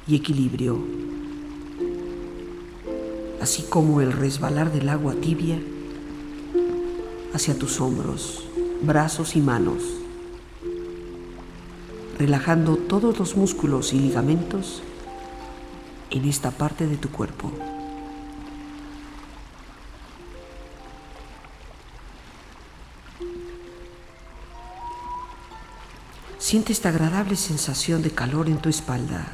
y 0.08 0.16
equilibrio, 0.16 0.80
así 3.42 3.64
como 3.64 4.00
el 4.00 4.14
resbalar 4.14 4.72
del 4.72 4.88
agua 4.88 5.14
tibia 5.16 5.60
hacia 7.34 7.60
tus 7.60 7.82
hombros, 7.82 8.46
brazos 8.82 9.36
y 9.36 9.42
manos, 9.42 9.84
relajando 12.18 12.78
todos 12.78 13.20
los 13.20 13.36
músculos 13.36 13.92
y 13.92 14.00
ligamentos 14.00 14.84
en 16.12 16.24
esta 16.24 16.52
parte 16.52 16.88
de 16.88 16.96
tu 16.96 17.10
cuerpo. 17.10 17.52
Siente 26.48 26.72
esta 26.72 26.88
agradable 26.88 27.36
sensación 27.36 28.02
de 28.02 28.12
calor 28.12 28.48
en 28.48 28.60
tu 28.60 28.70
espalda. 28.70 29.34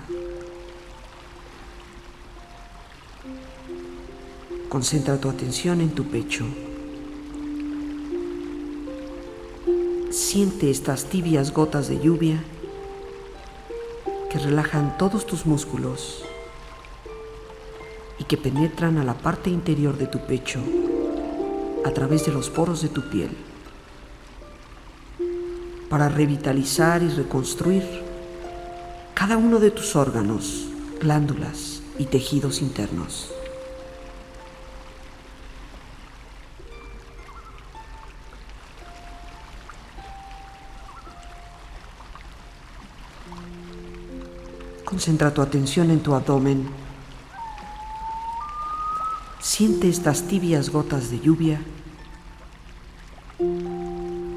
Concentra 4.68 5.22
tu 5.22 5.30
atención 5.30 5.80
en 5.82 5.92
tu 5.92 6.06
pecho. 6.06 6.44
Siente 10.10 10.72
estas 10.72 11.06
tibias 11.06 11.54
gotas 11.54 11.88
de 11.88 12.00
lluvia 12.00 12.44
que 14.32 14.40
relajan 14.40 14.98
todos 14.98 15.28
tus 15.28 15.46
músculos 15.46 16.26
y 18.18 18.24
que 18.24 18.38
penetran 18.38 18.98
a 18.98 19.04
la 19.04 19.14
parte 19.14 19.52
interior 19.52 20.00
de 20.00 20.08
tu 20.08 20.18
pecho 20.26 20.62
a 21.86 21.92
través 21.92 22.26
de 22.26 22.32
los 22.32 22.50
poros 22.50 22.82
de 22.82 22.90
tu 22.90 23.08
piel 23.12 23.53
para 25.94 26.10
revitalizar 26.10 27.04
y 27.04 27.10
reconstruir 27.10 27.84
cada 29.14 29.38
uno 29.38 29.60
de 29.60 29.70
tus 29.70 29.96
órganos, 29.96 30.66
glándulas 31.00 31.84
y 32.00 32.06
tejidos 32.06 32.64
internos. 32.64 33.32
Concentra 44.84 45.32
tu 45.32 45.44
atención 45.44 45.92
en 45.92 46.00
tu 46.00 46.16
abdomen. 46.16 46.70
Siente 49.40 49.90
estas 49.90 50.24
tibias 50.24 50.72
gotas 50.72 51.12
de 51.12 51.20
lluvia 51.20 51.62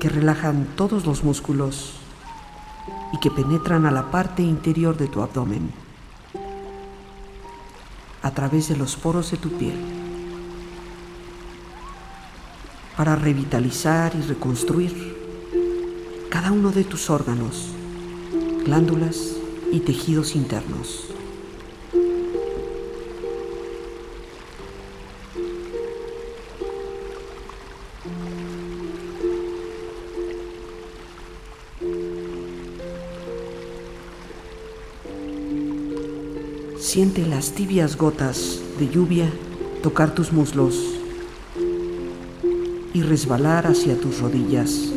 que 0.07 0.13
relajan 0.13 0.69
todos 0.77 1.05
los 1.05 1.25
músculos 1.25 1.95
y 3.13 3.19
que 3.19 3.29
penetran 3.29 3.87
a 3.87 3.91
la 3.91 4.09
parte 4.13 4.41
interior 4.41 4.97
de 4.97 5.09
tu 5.09 5.21
abdomen 5.21 5.73
a 8.23 8.31
través 8.31 8.69
de 8.69 8.77
los 8.77 8.95
poros 8.95 9.33
de 9.33 9.37
tu 9.37 9.49
piel 9.59 9.75
para 12.97 13.17
revitalizar 13.17 14.13
y 14.15 14.23
reconstruir 14.23 15.17
cada 16.31 16.53
uno 16.53 16.71
de 16.71 16.85
tus 16.85 17.11
órganos, 17.11 17.71
glándulas 18.65 19.33
y 19.73 19.81
tejidos 19.81 20.37
internos. 20.37 21.06
Siente 36.97 37.27
las 37.27 37.51
tibias 37.51 37.99
gotas 37.99 38.59
de 38.79 38.89
lluvia 38.89 39.31
tocar 39.83 40.15
tus 40.15 40.33
muslos 40.33 40.83
y 42.95 43.03
resbalar 43.03 43.67
hacia 43.67 44.01
tus 44.01 44.19
rodillas, 44.19 44.95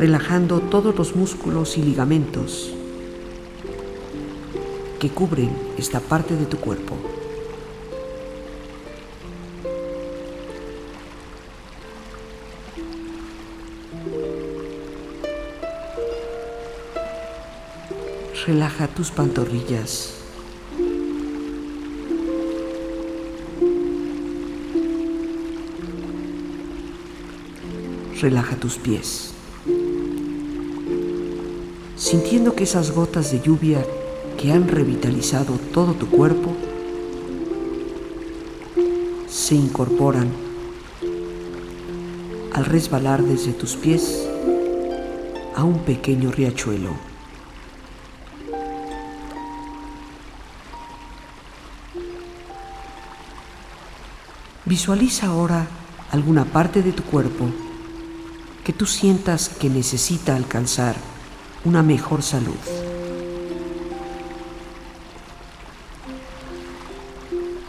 relajando 0.00 0.58
todos 0.58 0.96
los 0.96 1.14
músculos 1.14 1.78
y 1.78 1.84
ligamentos 1.84 2.72
que 4.98 5.08
cubren 5.08 5.50
esta 5.78 6.00
parte 6.00 6.34
de 6.34 6.46
tu 6.46 6.56
cuerpo. 6.56 7.11
Relaja 18.46 18.88
tus 18.88 19.12
pantorrillas. 19.12 20.14
Relaja 28.20 28.56
tus 28.56 28.78
pies. 28.78 29.30
Sintiendo 31.94 32.56
que 32.56 32.64
esas 32.64 32.90
gotas 32.90 33.30
de 33.30 33.40
lluvia 33.40 33.86
que 34.36 34.50
han 34.50 34.66
revitalizado 34.66 35.54
todo 35.72 35.92
tu 35.92 36.08
cuerpo 36.08 36.56
se 39.28 39.54
incorporan 39.54 40.32
al 42.54 42.64
resbalar 42.64 43.22
desde 43.22 43.52
tus 43.52 43.76
pies 43.76 44.26
a 45.54 45.62
un 45.62 45.78
pequeño 45.84 46.32
riachuelo. 46.32 47.11
Visualiza 54.72 55.26
ahora 55.26 55.66
alguna 56.12 56.46
parte 56.46 56.80
de 56.80 56.92
tu 56.92 57.02
cuerpo 57.02 57.44
que 58.64 58.72
tú 58.72 58.86
sientas 58.86 59.50
que 59.50 59.68
necesita 59.68 60.34
alcanzar 60.34 60.94
una 61.66 61.82
mejor 61.82 62.22
salud. 62.22 62.56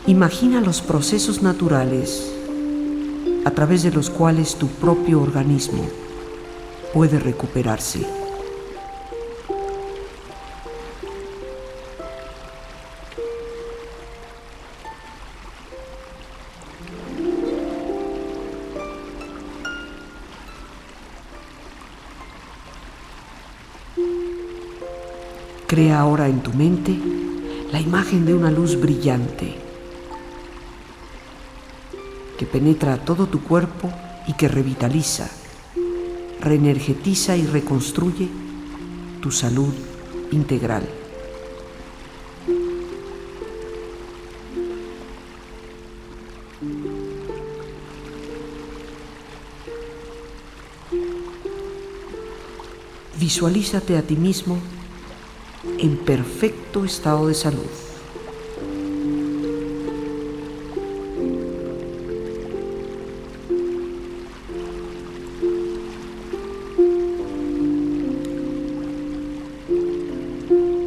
Imagina 0.07 0.61
los 0.61 0.79
procesos 0.79 1.41
naturales 1.41 2.23
a 3.43 3.51
través 3.51 3.83
de 3.83 3.91
los 3.91 4.09
cuales 4.09 4.55
tu 4.55 4.67
propio 4.67 5.21
organismo 5.21 5.85
puede 6.93 7.19
recuperarse. 7.19 8.22
Crea 25.67 25.99
ahora 25.99 26.27
en 26.27 26.41
tu 26.41 26.53
mente 26.53 26.95
la 27.71 27.81
imagen 27.81 28.25
de 28.25 28.33
una 28.33 28.51
luz 28.51 28.79
brillante 28.79 29.55
que 32.37 32.45
penetra 32.45 32.97
todo 32.97 33.27
tu 33.27 33.41
cuerpo 33.41 33.91
y 34.27 34.33
que 34.33 34.47
revitaliza, 34.47 35.29
reenergetiza 36.39 37.35
y 37.35 37.45
reconstruye 37.45 38.29
tu 39.21 39.31
salud 39.31 39.73
integral. 40.31 40.87
Visualízate 53.19 53.97
a 53.97 54.01
ti 54.01 54.15
mismo 54.15 54.57
en 55.83 55.97
perfecto 55.97 56.85
estado 56.85 57.27
de 57.27 57.33
salud. 57.33 57.59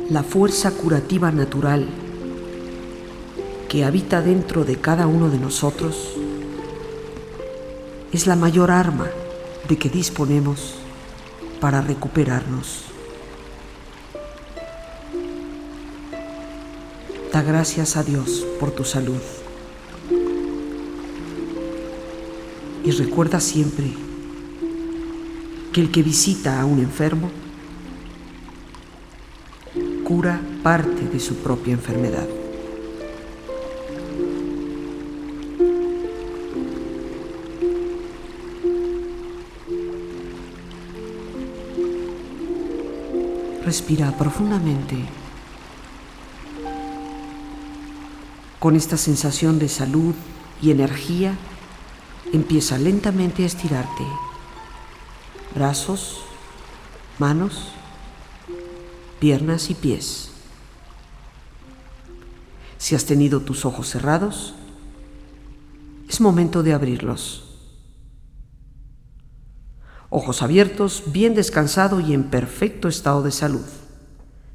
La 0.09 0.23
fuerza 0.23 0.71
curativa 0.71 1.31
natural 1.31 1.87
que 3.69 3.85
habita 3.85 4.23
dentro 4.23 4.65
de 4.65 4.77
cada 4.77 5.07
uno 5.07 5.29
de 5.29 5.39
nosotros 5.39 6.15
es 8.13 8.27
la 8.27 8.35
mayor 8.35 8.71
arma 8.71 9.09
de 9.69 9.77
que 9.77 9.91
disponemos 9.91 10.77
para 11.61 11.83
recuperarnos. 11.83 12.96
Da 17.37 17.43
gracias 17.43 17.99
a 17.99 18.03
Dios 18.03 18.47
por 18.59 18.71
tu 18.71 18.83
salud 18.83 19.21
Y 22.83 22.91
recuerda 22.93 23.41
siempre 23.41 23.93
que 25.71 25.83
el 25.83 25.91
que 25.91 26.03
visita 26.03 26.59
a 26.59 26.65
un 26.65 26.79
enfermo 26.79 27.31
cura 30.03 30.41
parte 30.63 31.07
de 31.13 31.21
su 31.21 31.35
propia 31.35 31.75
enfermedad. 31.75 32.27
Respira 43.63 44.17
profundamente 44.17 45.26
con 48.59 48.77
esta 48.77 48.97
sensación 48.97 49.59
de 49.59 49.69
salud 49.69 50.15
y 50.63 50.71
energía. 50.71 51.37
Empieza 52.33 52.79
lentamente 52.79 53.43
a 53.43 53.47
estirarte. 53.47 54.05
Brazos, 55.55 56.23
manos, 57.19 57.73
piernas 59.21 59.71
y 59.71 59.75
pies. 59.75 60.31
Si 62.79 62.95
has 62.95 63.05
tenido 63.05 63.41
tus 63.41 63.65
ojos 63.65 63.89
cerrados, 63.89 64.55
es 66.09 66.21
momento 66.21 66.63
de 66.63 66.73
abrirlos. 66.73 67.43
Ojos 70.09 70.43
abiertos, 70.43 71.05
bien 71.07 71.35
descansado 71.35 72.01
y 72.01 72.15
en 72.15 72.25
perfecto 72.25 72.89
estado 72.89 73.23
de 73.23 73.33
salud, 73.33 73.65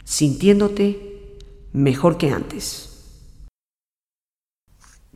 sintiéndote 0.05 1.37
mejor 1.73 2.17
que 2.17 2.31
antes. 2.31 2.90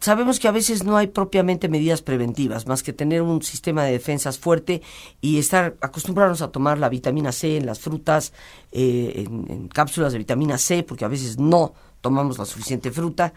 Sabemos 0.01 0.39
que 0.39 0.47
a 0.49 0.51
veces 0.51 0.83
no 0.83 0.97
hay 0.97 1.07
propiamente 1.07 1.69
medidas 1.69 2.01
preventivas, 2.01 2.67
más 2.67 2.83
que 2.83 2.91
tener 2.91 3.21
un 3.21 3.41
sistema 3.41 3.85
de 3.85 3.93
defensas 3.93 4.37
fuerte 4.37 4.81
y 5.21 5.39
estar 5.39 5.77
acostumbrarnos 5.79 6.41
a 6.41 6.51
tomar 6.51 6.77
la 6.77 6.89
vitamina 6.89 7.31
C 7.31 7.55
en 7.55 7.65
las 7.65 7.79
frutas, 7.79 8.33
eh, 8.71 9.25
en, 9.25 9.69
cápsulas 9.69 10.11
de 10.11 10.19
vitamina 10.19 10.57
C, 10.57 10.83
porque 10.83 11.05
a 11.05 11.07
veces 11.07 11.39
no 11.39 11.73
tomamos 12.01 12.37
la 12.37 12.45
suficiente 12.45 12.91
fruta. 12.91 13.33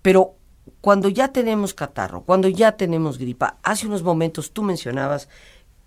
Pero 0.00 0.36
cuando 0.80 1.08
ya 1.08 1.28
tenemos 1.28 1.74
catarro, 1.74 2.22
cuando 2.22 2.48
ya 2.48 2.76
tenemos 2.76 3.18
gripa, 3.18 3.58
hace 3.62 3.88
unos 3.88 4.04
momentos 4.04 4.52
tú 4.52 4.62
mencionabas 4.62 5.28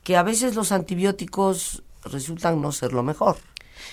que 0.04 0.18
a 0.18 0.24
veces 0.24 0.56
los 0.56 0.74
antibióticos 0.74 1.84
resultan 2.04 2.62
no 2.62 2.74
ser 2.74 2.94
lo 2.94 3.04
mejor. 3.04 3.38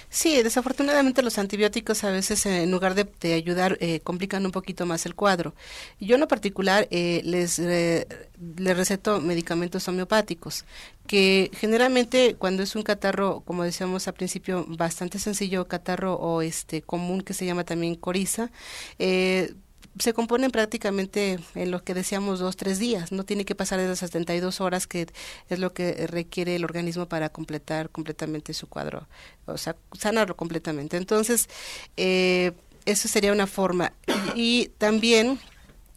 Sí, 0.08 0.42
desafortunadamente 0.42 1.22
los 1.22 1.38
antibióticos 1.38 2.04
a 2.04 2.10
veces 2.10 2.46
en 2.46 2.70
lugar 2.70 2.94
de, 2.94 3.34
ayudar 3.34 3.76
eh, 3.80 4.00
complican 4.00 4.44
un 4.46 4.52
poquito 4.52 4.86
más 4.86 5.06
el 5.06 5.14
cuadro. 5.14 5.54
Yo 6.00 6.14
en 6.14 6.20
lo 6.20 6.28
particular 6.28 6.86
eh, 6.90 7.20
les, 7.24 7.58
les 7.58 8.76
receto 8.76 9.20
medicamentos 9.20 9.86
homeopáticos 9.88 10.64
que 11.06 11.50
generalmente 11.54 12.36
cuando 12.36 12.62
es 12.62 12.76
un 12.76 12.82
catarro, 12.82 13.42
como 13.44 13.64
decíamos 13.64 14.08
al 14.08 14.14
principio, 14.14 14.64
bastante 14.68 15.18
sencillo, 15.18 15.68
catarro 15.68 16.14
o 16.14 16.42
este 16.42 16.82
común 16.82 17.20
que 17.20 17.34
se 17.34 17.44
llama 17.46 17.64
también 17.64 17.94
coriza, 17.94 18.50
eh, 18.98 19.54
se 19.98 20.12
componen 20.12 20.50
prácticamente 20.50 21.38
en 21.54 21.70
lo 21.70 21.84
que 21.84 21.94
decíamos 21.94 22.40
dos, 22.40 22.56
tres 22.56 22.78
días. 22.78 23.12
No 23.12 23.24
tiene 23.24 23.44
que 23.44 23.54
pasar 23.54 23.80
de 23.80 23.88
las 23.88 24.00
72 24.00 24.60
horas 24.60 24.86
que 24.86 25.06
es 25.48 25.58
lo 25.58 25.72
que 25.72 26.06
requiere 26.08 26.56
el 26.56 26.64
organismo 26.64 27.06
para 27.06 27.28
completar 27.28 27.90
completamente 27.90 28.54
su 28.54 28.68
cuadro, 28.68 29.06
o 29.46 29.58
sea, 29.58 29.76
sanarlo 29.98 30.36
completamente. 30.36 30.96
Entonces, 30.96 31.48
eh, 31.96 32.52
eso 32.84 33.08
sería 33.08 33.32
una 33.32 33.46
forma. 33.46 33.92
y 34.34 34.68
también 34.78 35.38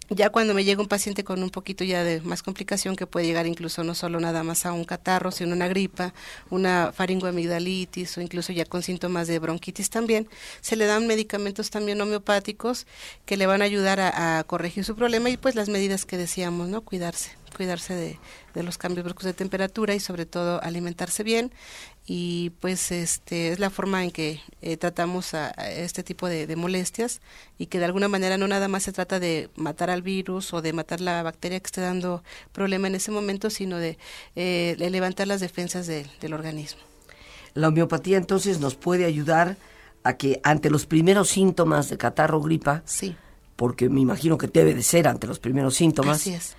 ya 0.10 0.30
cuando 0.30 0.54
me 0.54 0.64
llega 0.64 0.82
un 0.82 0.88
paciente 0.88 1.24
con 1.24 1.44
un 1.44 1.50
poquito 1.50 1.84
ya 1.84 2.04
de 2.04 2.22
más 2.22 2.44
complicación, 2.44 2.96
que 2.96 3.08
puede 3.08 3.26
llegar 3.26 3.46
incluso 3.46 3.84
no 3.84 3.94
solo 3.94 4.20
nada 4.20 4.44
más 4.44 4.66
a 4.66 4.74
un 4.74 4.86
catarro, 4.86 5.32
sino 5.32 5.54
una 5.54 5.68
gripa, 5.68 6.14
una 6.50 6.92
faringoamigdalitis 6.94 8.18
o 8.18 8.22
incluso 8.22 8.54
ya 8.54 8.66
con 8.66 8.84
síntomas 8.84 9.28
de 9.28 9.40
bronquitis 9.40 9.90
también, 9.90 10.28
se 10.62 10.76
le 10.76 10.86
dan 10.86 11.08
medicamentos 11.08 11.70
también 11.70 12.00
homeopáticos 12.02 12.88
que 13.26 13.38
le 13.38 13.46
van 13.46 13.62
a 13.62 13.66
ayudar 13.66 14.00
a, 14.00 14.40
a 14.40 14.44
corregir 14.44 14.86
su 14.86 14.96
problema 14.96 15.30
y 15.30 15.38
pues 15.38 15.56
las 15.56 15.70
medidas 15.70 16.06
que 16.06 16.18
decíamos, 16.18 16.70
¿no? 16.70 16.82
Cuidarse 16.82 17.32
cuidarse 17.56 17.96
de, 17.96 18.20
de, 18.54 18.64
los 18.64 18.78
cambios 18.78 19.04
bruscos 19.04 19.24
de 19.24 19.34
temperatura 19.34 19.96
y 19.96 20.00
sobre 20.00 20.28
todo 20.28 20.62
alimentarse 20.62 21.24
bien 21.24 21.52
y 22.10 22.52
pues 22.62 22.94
este 22.94 23.50
es 23.50 23.60
la 23.60 23.70
forma 23.70 24.02
en 24.02 24.12
que 24.12 24.40
eh, 24.62 24.78
tratamos 24.78 25.34
a, 25.34 25.50
este 25.50 26.04
tipo 26.04 26.30
de, 26.30 26.56
molestias 26.56 27.20
y 27.58 27.66
que 27.66 27.80
de 27.80 27.86
alguna 27.86 28.08
manera 28.08 28.38
no 28.38 28.48
nada 28.48 28.70
más 28.70 28.84
se 28.84 28.94
trata 28.94 29.20
de 29.20 29.50
matar 29.58 29.90
al 29.90 30.02
virus 30.02 30.54
o 30.54 30.62
de 30.62 30.72
matar 30.72 31.02
la 31.02 31.22
bacteria 31.22 31.60
que 31.60 31.66
esté 31.66 31.82
dando 31.82 32.24
problema 32.54 32.88
en 32.88 32.96
ese 32.96 33.12
momento 33.12 33.50
sino 33.50 33.78
de, 33.78 33.98
eh, 34.38 34.78
levantar 34.80 35.28
las 35.28 35.42
defensas 35.42 35.86
del 35.86 36.34
organismo. 36.34 36.80
La 37.54 37.68
homeopatía 37.68 38.18
entonces 38.18 38.62
nos 38.62 38.76
puede 38.76 39.04
ayudar 39.04 39.58
a 40.04 40.16
que 40.16 40.40
ante 40.44 40.70
los 40.70 40.86
primeros 40.86 41.28
síntomas 41.28 41.90
de 41.90 41.98
catarro 41.98 42.40
gripa 42.40 42.84
sí. 42.86 43.18
porque 43.58 43.90
me 43.90 44.00
imagino 44.00 44.38
que 44.38 44.48
debe 44.48 44.74
de 44.74 44.84
ser 44.84 45.10
ante 45.10 45.28
los 45.28 45.40
primeros 45.40 45.76
síntomas 45.76 46.22
Así 46.22 46.34
es. 46.34 46.56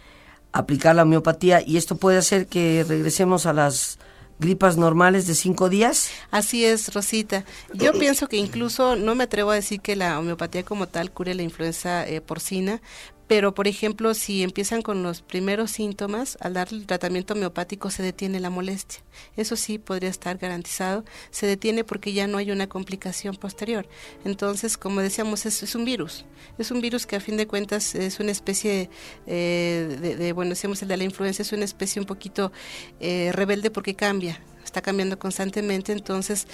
aplicar 0.52 0.94
la 0.94 1.04
homeopatía 1.04 1.62
y 1.66 1.78
esto 1.78 1.96
puede 1.96 2.18
hacer 2.18 2.48
que 2.48 2.84
regresemos 2.86 3.46
a 3.46 3.54
las 3.54 3.98
gripas 4.38 4.76
normales 4.76 5.26
de 5.26 5.34
cinco 5.34 5.68
días? 5.68 6.10
Así 6.30 6.64
es, 6.64 6.92
Rosita. 6.94 7.44
Yo 7.74 7.92
pienso 7.92 8.28
que 8.28 8.36
incluso 8.36 8.96
no 8.96 9.14
me 9.14 9.24
atrevo 9.24 9.50
a 9.50 9.54
decir 9.54 9.80
que 9.80 9.96
la 9.96 10.18
homeopatía 10.18 10.64
como 10.64 10.86
tal 10.86 11.10
cure 11.10 11.34
la 11.34 11.42
influenza 11.42 12.06
eh, 12.06 12.20
porcina, 12.20 12.80
pero, 13.28 13.54
por 13.54 13.68
ejemplo, 13.68 14.14
si 14.14 14.42
empiezan 14.42 14.80
con 14.80 15.02
los 15.02 15.20
primeros 15.20 15.70
síntomas, 15.70 16.38
al 16.40 16.54
dar 16.54 16.68
el 16.72 16.86
tratamiento 16.86 17.34
homeopático 17.34 17.90
se 17.90 18.02
detiene 18.02 18.40
la 18.40 18.48
molestia. 18.48 19.00
Eso 19.36 19.54
sí 19.54 19.78
podría 19.78 20.08
estar 20.08 20.38
garantizado. 20.38 21.04
Se 21.30 21.46
detiene 21.46 21.84
porque 21.84 22.14
ya 22.14 22.26
no 22.26 22.38
hay 22.38 22.50
una 22.50 22.68
complicación 22.68 23.36
posterior. 23.36 23.86
Entonces, 24.24 24.78
como 24.78 25.02
decíamos, 25.02 25.44
es, 25.44 25.74
un 25.74 25.84
virus. 25.84 26.24
Es 26.56 26.70
un 26.70 26.80
virus 26.80 27.06
que 27.06 27.16
a 27.16 27.20
fin 27.20 27.36
de 27.36 27.46
cuentas 27.46 27.94
es 27.94 28.18
una 28.18 28.32
especie 28.32 28.88
eh, 29.26 30.16
de, 30.18 30.32
bueno, 30.32 30.50
decíamos 30.50 30.80
el 30.80 30.88
de 30.88 30.96
la 30.96 31.04
influenza, 31.04 31.42
es 31.42 31.52
una 31.52 31.66
especie 31.66 32.00
un 32.00 32.06
poquito 32.06 32.50
eh, 32.98 33.30
rebelde 33.34 33.70
porque 33.70 33.94
cambia 33.94 34.40
está 34.68 34.82
cambiando 34.82 35.18
constantemente, 35.18 35.92
entonces 35.92 36.46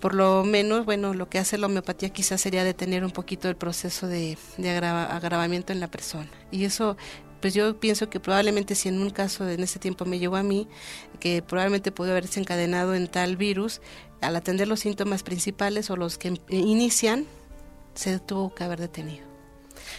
por 0.00 0.14
lo 0.14 0.44
menos, 0.44 0.84
bueno, 0.84 1.14
lo 1.14 1.28
que 1.28 1.38
hace 1.38 1.58
la 1.58 1.66
homeopatía 1.66 2.10
quizás 2.10 2.40
sería 2.40 2.64
detener 2.64 3.04
un 3.04 3.10
poquito 3.10 3.48
el 3.48 3.56
proceso 3.56 4.06
de, 4.06 4.36
agravamiento 5.10 5.72
en 5.72 5.80
la 5.80 5.88
persona. 5.88 6.28
Y 6.50 6.64
eso, 6.64 6.96
pues 7.40 7.54
yo 7.54 7.78
pienso 7.80 8.10
que 8.10 8.20
probablemente 8.20 8.74
si 8.74 8.88
en 8.88 9.00
un 9.00 9.10
caso 9.10 9.48
en 9.48 9.62
ese 9.62 9.78
tiempo 9.78 10.04
me 10.04 10.18
llegó 10.18 10.36
a 10.36 10.42
mí, 10.42 10.68
que 11.18 11.42
probablemente 11.42 11.92
pudo 11.92 12.10
haberse 12.10 12.40
encadenado 12.40 12.94
en 12.94 13.08
tal 13.08 13.36
virus, 13.36 13.80
al 14.20 14.36
atender 14.36 14.68
los 14.68 14.80
síntomas 14.80 15.22
principales 15.22 15.90
o 15.90 15.96
los 15.96 16.18
que 16.18 16.40
inician, 16.48 17.26
se 17.94 18.18
tuvo 18.18 18.54
que 18.54 18.64
haber 18.64 18.80
detenido. 18.80 19.35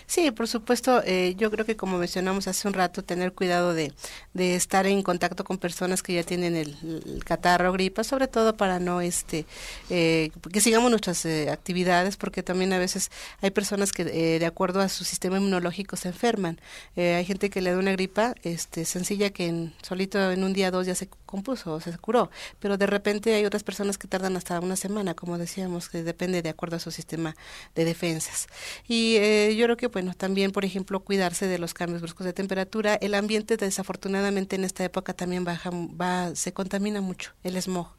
Sí, 0.05 0.31
por 0.31 0.47
supuesto, 0.47 1.01
eh, 1.05 1.35
yo 1.37 1.51
creo 1.51 1.65
que 1.65 1.75
como 1.75 1.97
mencionamos 1.97 2.47
hace 2.47 2.67
un 2.67 2.73
rato, 2.73 3.03
tener 3.03 3.33
cuidado 3.33 3.73
de, 3.73 3.93
de 4.33 4.55
estar 4.55 4.85
en 4.87 5.01
contacto 5.03 5.43
con 5.43 5.57
personas 5.57 6.03
que 6.03 6.13
ya 6.13 6.23
tienen 6.23 6.55
el, 6.55 6.75
catarro 7.25 7.69
o 7.69 7.73
gripa, 7.73 8.03
sobre 8.03 8.27
todo 8.27 8.55
para 8.55 8.79
no, 8.79 9.01
este, 9.01 9.45
eh, 9.89 10.31
que 10.51 10.61
sigamos 10.61 10.89
nuestras 10.89 11.25
eh, 11.25 11.49
actividades, 11.49 12.17
porque 12.17 12.43
también 12.43 12.73
a 12.73 12.79
veces 12.79 13.11
hay 13.41 13.51
personas 13.51 13.91
que 13.91 14.05
de 14.05 14.45
acuerdo 14.45 14.81
a 14.81 14.89
su 14.89 15.03
sistema 15.03 15.37
inmunológico 15.37 15.95
se 15.95 16.09
enferman. 16.09 16.59
hay 16.95 17.25
gente 17.25 17.49
que 17.49 17.61
le 17.61 17.71
da 17.71 17.77
una 17.77 17.91
gripa 17.91 18.35
este, 18.43 18.85
sencilla 18.85 19.29
que 19.31 19.47
en, 19.47 19.73
solito 19.81 20.31
en 20.31 20.43
un 20.43 20.53
día 20.53 20.71
dos 20.71 20.85
ya 20.85 20.95
se 20.95 21.07
compuso 21.27 21.75
o 21.75 21.79
se 21.79 21.95
curó, 21.99 22.31
pero 22.59 22.77
de 22.77 22.87
repente 22.87 23.35
hay 23.35 23.45
otras 23.45 23.63
personas 23.63 23.99
que 23.99 24.07
tardan 24.07 24.35
hasta 24.35 24.59
una 24.59 24.75
semana, 24.75 25.13
como 25.13 25.37
decíamos, 25.37 25.89
que 25.89 26.01
depende 26.01 26.41
de 26.41 26.49
acuerdo 26.49 26.77
a 26.77 26.79
su 26.79 26.89
sistema 26.89 27.35
de 27.75 27.85
defensas. 27.85 28.47
Y 28.87 29.15
yo 29.55 29.65
creo 29.65 29.77
que, 29.77 29.87
bueno, 29.87 30.15
también, 30.15 30.51
por 30.51 30.65
ejemplo, 30.65 31.01
cuidarse 31.01 31.45
de 31.45 31.59
los 31.59 31.75
cambios 31.75 32.01
bruscos 32.01 32.25
de 32.25 32.33
temperatura. 32.33 32.95
El 32.95 33.13
ambiente, 33.13 33.57
desafortunadamente, 33.57 34.55
en 34.55 34.63
esta 34.63 34.83
época 34.83 35.13
también 35.13 35.43
baja, 35.43 35.69
se 36.33 36.53
contamina 36.53 37.01
mucho, 37.01 37.33
el 37.43 37.61
smog 37.61 37.95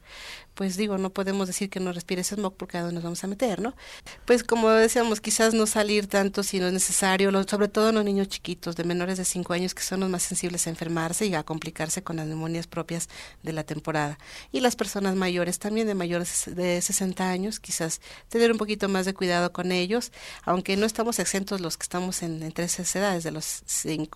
pues 0.55 0.77
digo, 0.77 0.99
no 0.99 1.11
podemos 1.11 1.47
decir 1.47 1.71
que 1.71 1.79
no 1.79 1.93
respires 1.93 2.29
smog 2.29 2.57
porque 2.57 2.79
a 2.79 2.81
dónde 2.81 2.95
nos 2.95 3.05
vamos 3.05 3.23
a 3.23 3.27
meter, 3.29 3.61
¿no? 3.61 3.77
Pues 4.25 4.43
como 4.43 4.69
decíamos, 4.71 5.21
quizás 5.21 5.55
no 5.55 5.67
salir 5.67 6.09
tanto 6.09 6.43
si 6.43 6.59
no 6.59 6.67
es 6.67 6.73
necesario, 6.73 7.31
sobre 7.45 7.69
todo 7.69 7.93
los 7.93 8.05
niños 8.05 8.29
chiquitos 8.29 8.75
de 8.75 8.83
menores 8.83 9.19
de 9.19 9.25
5 9.25 9.53
años 9.53 9.75
que 9.75 9.83
son 9.83 10.01
los 10.01 10.11
más 10.11 10.23
sensibles 10.23 10.67
a 10.67 10.71
enfermarse 10.71 11.27
y 11.27 11.35
a 11.35 11.45
complicarse 11.45 12.03
con 12.03 12.17
las 12.17 12.27
neumonías 12.27 12.67
propias 12.67 13.09
de 13.43 13.53
la 13.53 13.65
temporada. 13.65 14.19
Y 14.53 14.61
las 14.61 14.77
personas 14.77 15.15
mayores 15.15 15.59
también 15.59 15.87
de 15.87 15.95
mayores 15.95 16.45
de 16.55 16.81
60 16.81 17.29
años, 17.29 17.61
quizás 17.61 18.01
tener 18.29 18.53
un 18.53 18.59
poquito 18.59 18.89
más 18.89 19.07
de 19.07 19.15
cuidado 19.15 19.53
con 19.53 19.73
ellos, 19.73 20.13
aunque 20.45 20.77
no 20.77 20.87
estamos 20.87 21.19
exentos 21.19 21.61
los 21.61 21.77
que 21.77 21.85
estamos 21.85 22.23
en, 22.23 22.43
entre 22.43 22.65
esas 22.65 22.95
edades, 22.97 23.25
de 23.25 23.31
los 23.31 23.63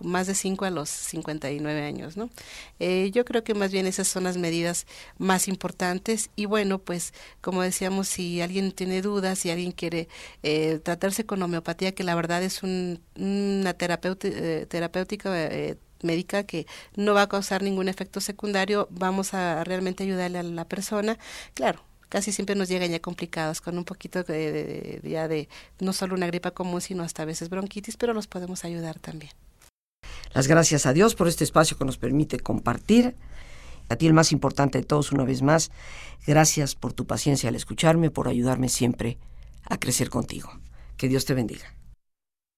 más 0.01 0.27
de 0.27 0.35
5 0.35 0.65
a 0.65 0.69
los 0.69 0.89
59 0.89 1.83
años, 1.83 2.17
¿no? 2.17 2.29
Eh, 2.79 3.11
yo 3.13 3.25
creo 3.25 3.43
que 3.43 3.53
más 3.53 3.71
bien 3.71 3.87
esas 3.87 4.07
son 4.07 4.23
las 4.23 4.37
medidas 4.37 4.85
más 5.17 5.47
importantes 5.47 6.29
y 6.35 6.45
bueno, 6.45 6.79
pues 6.79 7.13
como 7.41 7.61
decíamos, 7.61 8.07
si 8.07 8.41
alguien 8.41 8.71
tiene 8.71 9.01
dudas, 9.01 9.39
si 9.39 9.49
alguien 9.49 9.71
quiere 9.71 10.07
eh, 10.43 10.79
tratarse 10.83 11.25
con 11.25 11.41
homeopatía, 11.41 11.93
que 11.93 12.03
la 12.03 12.15
verdad 12.15 12.43
es 12.43 12.63
un, 12.63 13.01
una 13.15 13.73
terapéutica, 13.73 14.35
eh, 14.37 14.65
terapéutica 14.67 15.29
eh, 15.35 15.77
médica 16.03 16.43
que 16.43 16.65
no 16.95 17.13
va 17.13 17.23
a 17.23 17.29
causar 17.29 17.63
ningún 17.63 17.87
efecto 17.89 18.21
secundario, 18.21 18.87
vamos 18.91 19.33
a 19.33 19.63
realmente 19.63 20.03
ayudarle 20.03 20.39
a 20.39 20.43
la 20.43 20.65
persona. 20.65 21.17
Claro, 21.53 21.83
casi 22.09 22.31
siempre 22.31 22.55
nos 22.55 22.69
llegan 22.69 22.91
ya 22.91 22.99
complicados 22.99 23.61
con 23.61 23.77
un 23.77 23.85
poquito 23.85 24.23
de, 24.23 25.01
ya 25.03 25.27
de 25.27 25.49
no 25.79 25.93
solo 25.93 26.15
una 26.15 26.27
gripa 26.27 26.51
común, 26.51 26.81
sino 26.81 27.03
hasta 27.03 27.23
a 27.23 27.25
veces 27.25 27.49
bronquitis, 27.49 27.97
pero 27.97 28.13
los 28.13 28.27
podemos 28.27 28.65
ayudar 28.65 28.99
también. 28.99 29.31
Las 30.33 30.47
gracias 30.47 30.85
a 30.85 30.93
Dios 30.93 31.15
por 31.15 31.27
este 31.27 31.43
espacio 31.43 31.77
que 31.77 31.85
nos 31.85 31.97
permite 31.97 32.39
compartir. 32.39 33.15
A 33.89 33.95
ti 33.95 34.07
el 34.07 34.13
más 34.13 34.31
importante 34.31 34.77
de 34.77 34.85
todos, 34.85 35.11
una 35.11 35.23
vez 35.23 35.41
más, 35.41 35.71
gracias 36.25 36.75
por 36.75 36.93
tu 36.93 37.05
paciencia 37.05 37.49
al 37.49 37.55
escucharme, 37.55 38.09
por 38.09 38.27
ayudarme 38.27 38.69
siempre 38.69 39.17
a 39.65 39.77
crecer 39.77 40.09
contigo. 40.09 40.49
Que 40.97 41.07
Dios 41.07 41.25
te 41.25 41.33
bendiga. 41.33 41.73